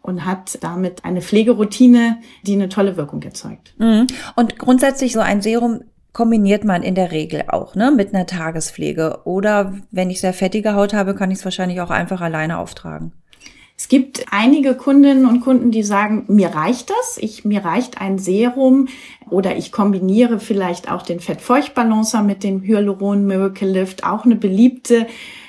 und 0.03 0.25
hat 0.25 0.59
damit 0.63 1.05
eine 1.05 1.21
Pflegeroutine, 1.21 2.19
die 2.43 2.55
eine 2.55 2.69
tolle 2.69 2.97
Wirkung 2.97 3.23
erzeugt. 3.23 3.75
Mhm. 3.79 4.07
Und 4.37 4.59
grundsätzlich 4.59 5.13
so 5.13 5.21
ein 5.21 5.43
Serum 5.43 5.83
kombiniert 6.13 6.65
man 6.65 6.83
in 6.83 6.95
der 6.95 7.13
Regel 7.13 7.45
auch 7.49 7.75
ne, 7.75 7.93
mit 7.93 8.15
einer 8.15 8.27
Tagespflege. 8.27 9.21
Oder 9.25 9.75
wenn 9.91 10.11
ich 10.11 10.21
sehr 10.21 10.33
fettige 10.33 10.75
Haut 10.75 10.93
habe, 10.93 11.15
kann 11.15 11.31
ich 11.31 11.39
es 11.39 11.45
wahrscheinlich 11.45 11.81
auch 11.81 11.91
einfach 11.91 12.21
alleine 12.21 12.59
auftragen. 12.59 13.13
Es 13.77 13.87
gibt 13.87 14.25
einige 14.33 14.75
Kundinnen 14.75 15.25
und 15.25 15.41
Kunden, 15.41 15.71
die 15.71 15.85
sagen, 15.85 16.25
mir 16.27 16.49
reicht 16.49 16.91
das, 16.91 17.17
ich, 17.21 17.45
mir 17.45 17.65
reicht 17.65 18.01
ein 18.01 18.19
Serum 18.19 18.89
oder 19.31 19.57
ich 19.57 19.71
kombiniere 19.71 20.41
vielleicht 20.41 20.91
auch 20.91 21.03
den 21.03 21.21
Fettfeuchtbalancer 21.21 22.23
mit 22.23 22.43
dem 22.43 22.61
Hyaluron 22.61 23.25
Miracle 23.25 23.71
Lift, 23.71 24.03
auch 24.03 24.25
eine 24.25 24.35
beliebte 24.35 25.07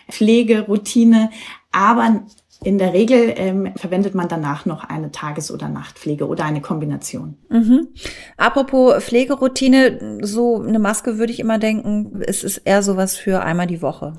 Pflegeroutine. 0.09 1.31
Aber 1.71 2.21
in 2.63 2.77
der 2.77 2.93
Regel 2.93 3.33
ähm, 3.37 3.71
verwendet 3.77 4.15
man 4.15 4.27
danach 4.27 4.65
noch 4.65 4.83
eine 4.83 5.11
Tages- 5.11 5.51
oder 5.51 5.69
Nachtpflege 5.69 6.27
oder 6.27 6.43
eine 6.43 6.59
Kombination. 6.59 7.37
Mhm. 7.49 7.87
Apropos 8.35 9.01
Pflegeroutine, 9.03 10.19
so 10.21 10.61
eine 10.61 10.79
Maske 10.79 11.17
würde 11.17 11.31
ich 11.31 11.39
immer 11.39 11.57
denken, 11.57 12.21
es 12.27 12.43
ist 12.43 12.57
eher 12.65 12.83
sowas 12.83 13.15
für 13.15 13.41
einmal 13.41 13.67
die 13.67 13.81
Woche. 13.81 14.13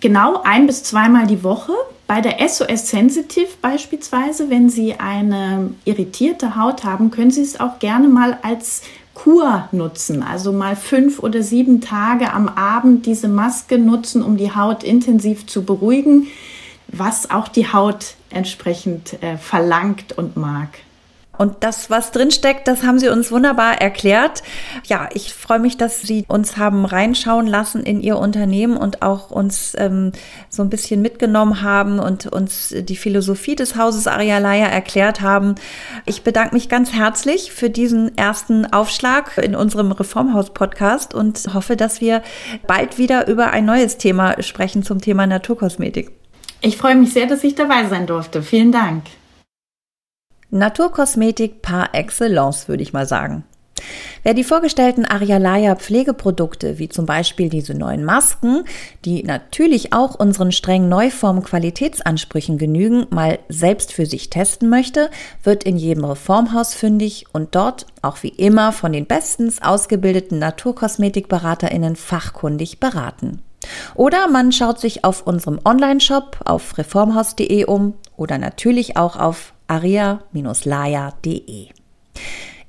Genau, 0.00 0.42
ein 0.44 0.66
bis 0.66 0.82
zweimal 0.82 1.26
die 1.26 1.44
Woche. 1.44 1.72
Bei 2.08 2.20
der 2.20 2.36
SOS 2.48 2.88
Sensitive 2.88 3.48
beispielsweise, 3.62 4.50
wenn 4.50 4.70
Sie 4.70 4.94
eine 4.94 5.70
irritierte 5.84 6.56
Haut 6.56 6.84
haben, 6.84 7.10
können 7.10 7.30
Sie 7.30 7.42
es 7.42 7.60
auch 7.60 7.78
gerne 7.78 8.08
mal 8.08 8.38
als 8.42 8.82
Kur 9.14 9.68
nutzen. 9.72 10.22
Also 10.22 10.52
mal 10.52 10.74
fünf 10.74 11.20
oder 11.20 11.42
sieben 11.42 11.80
Tage 11.80 12.32
am 12.32 12.48
Abend 12.48 13.06
diese 13.06 13.28
Maske 13.28 13.78
nutzen, 13.78 14.22
um 14.22 14.36
die 14.36 14.54
Haut 14.54 14.82
intensiv 14.82 15.46
zu 15.46 15.64
beruhigen 15.64 16.28
was 16.88 17.30
auch 17.30 17.48
die 17.48 17.72
Haut 17.72 18.14
entsprechend 18.30 19.22
äh, 19.22 19.36
verlangt 19.36 20.16
und 20.16 20.36
mag. 20.36 20.68
Und 21.38 21.58
das, 21.60 21.88
was 21.88 22.10
drinsteckt, 22.10 22.66
das 22.66 22.82
haben 22.82 22.98
Sie 22.98 23.08
uns 23.08 23.30
wunderbar 23.30 23.80
erklärt. 23.80 24.42
Ja, 24.86 25.08
ich 25.14 25.32
freue 25.32 25.60
mich, 25.60 25.76
dass 25.76 26.02
Sie 26.02 26.24
uns 26.26 26.56
haben 26.56 26.84
reinschauen 26.84 27.46
lassen 27.46 27.84
in 27.84 28.00
Ihr 28.00 28.18
Unternehmen 28.18 28.76
und 28.76 29.02
auch 29.02 29.30
uns 29.30 29.74
ähm, 29.78 30.10
so 30.48 30.62
ein 30.62 30.68
bisschen 30.68 31.00
mitgenommen 31.00 31.62
haben 31.62 32.00
und 32.00 32.26
uns 32.26 32.74
die 32.76 32.96
Philosophie 32.96 33.54
des 33.54 33.76
Hauses 33.76 34.08
Arialaya 34.08 34.66
erklärt 34.66 35.20
haben. 35.20 35.54
Ich 36.06 36.24
bedanke 36.24 36.56
mich 36.56 36.68
ganz 36.68 36.92
herzlich 36.92 37.52
für 37.52 37.70
diesen 37.70 38.18
ersten 38.18 38.66
Aufschlag 38.66 39.38
in 39.38 39.54
unserem 39.54 39.92
Reformhaus-Podcast 39.92 41.14
und 41.14 41.54
hoffe, 41.54 41.76
dass 41.76 42.00
wir 42.00 42.22
bald 42.66 42.98
wieder 42.98 43.28
über 43.28 43.52
ein 43.52 43.64
neues 43.64 43.96
Thema 43.96 44.42
sprechen 44.42 44.82
zum 44.82 45.00
Thema 45.00 45.24
Naturkosmetik. 45.28 46.17
Ich 46.60 46.76
freue 46.76 46.96
mich 46.96 47.12
sehr, 47.12 47.26
dass 47.26 47.44
ich 47.44 47.54
dabei 47.54 47.86
sein 47.86 48.06
durfte. 48.06 48.42
Vielen 48.42 48.72
Dank. 48.72 49.04
Naturkosmetik 50.50 51.62
par 51.62 51.94
excellence, 51.94 52.68
würde 52.68 52.82
ich 52.82 52.92
mal 52.92 53.06
sagen. 53.06 53.44
Wer 54.22 54.34
die 54.34 54.44
vorgestellten 54.44 55.04
Arialaya 55.04 55.76
Pflegeprodukte, 55.76 56.78
wie 56.78 56.88
zum 56.88 57.06
Beispiel 57.06 57.48
diese 57.48 57.74
neuen 57.74 58.04
Masken, 58.04 58.64
die 59.04 59.22
natürlich 59.22 59.92
auch 59.92 60.14
unseren 60.16 60.52
strengen 60.52 60.88
Neuform 60.88 61.42
Qualitätsansprüchen 61.42 62.58
genügen, 62.58 63.06
mal 63.10 63.38
selbst 63.48 63.92
für 63.92 64.06
sich 64.06 64.30
testen 64.30 64.68
möchte, 64.68 65.10
wird 65.44 65.64
in 65.64 65.76
jedem 65.76 66.04
Reformhaus 66.04 66.74
fündig 66.74 67.26
und 67.32 67.54
dort 67.54 67.86
auch 68.02 68.22
wie 68.22 68.28
immer 68.28 68.72
von 68.72 68.92
den 68.92 69.06
bestens 69.06 69.62
ausgebildeten 69.62 70.38
Naturkosmetikberaterinnen 70.38 71.94
fachkundig 71.94 72.80
beraten. 72.80 73.42
Oder 73.94 74.28
man 74.28 74.52
schaut 74.52 74.80
sich 74.80 75.04
auf 75.04 75.26
unserem 75.26 75.60
Online-Shop 75.64 76.38
auf 76.44 76.78
reformhaus.de 76.78 77.64
um 77.64 77.94
oder 78.16 78.38
natürlich 78.38 78.96
auch 78.96 79.16
auf 79.16 79.52
aria-laya.de. 79.68 81.68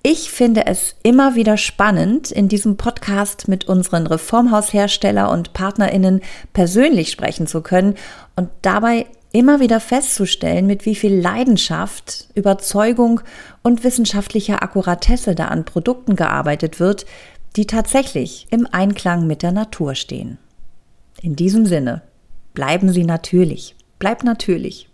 Ich 0.02 0.32
finde 0.32 0.66
es 0.66 0.96
immer 1.04 1.36
wieder 1.36 1.58
spannend, 1.58 2.32
in 2.32 2.48
diesem 2.48 2.78
Podcast 2.78 3.50
mit 3.50 3.68
unseren 3.68 4.08
Reformhaushersteller 4.08 5.30
und 5.30 5.52
Partnerinnen 5.52 6.22
persönlich 6.54 7.12
sprechen 7.12 7.48
zu 7.48 7.60
können 7.62 7.96
und 8.38 8.48
dabei 8.62 9.08
immer 9.32 9.60
wieder 9.60 9.80
festzustellen, 9.80 10.66
mit 10.68 10.86
wie 10.86 10.96
viel 10.96 11.14
Leidenschaft, 11.14 12.30
Überzeugung 12.34 13.22
und 13.62 13.84
wissenschaftlicher 13.84 14.64
Akkuratesse 14.64 15.36
da 15.36 15.50
an 15.50 15.66
Produkten 15.66 16.16
gearbeitet 16.16 16.80
wird, 16.80 17.06
die 17.56 17.68
tatsächlich 17.68 18.48
im 18.52 18.68
Einklang 18.72 19.28
mit 19.28 19.44
der 19.44 19.52
Natur 19.52 19.96
stehen. 19.96 20.38
In 21.22 21.36
diesem 21.36 21.66
Sinne, 21.66 22.02
bleiben 22.54 22.90
Sie 22.90 23.04
natürlich, 23.04 23.76
bleibt 24.00 24.24
natürlich. 24.24 24.90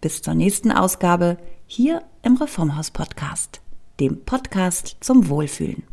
Bis 0.00 0.22
zur 0.22 0.34
nächsten 0.34 0.72
Ausgabe 0.72 1.36
hier 1.66 2.02
im 2.22 2.36
Reformhaus 2.36 2.90
Podcast 2.90 3.60
dem 4.00 4.24
Podcast 4.24 4.96
zum 5.00 5.28
Wohlfühlen. 5.28 5.84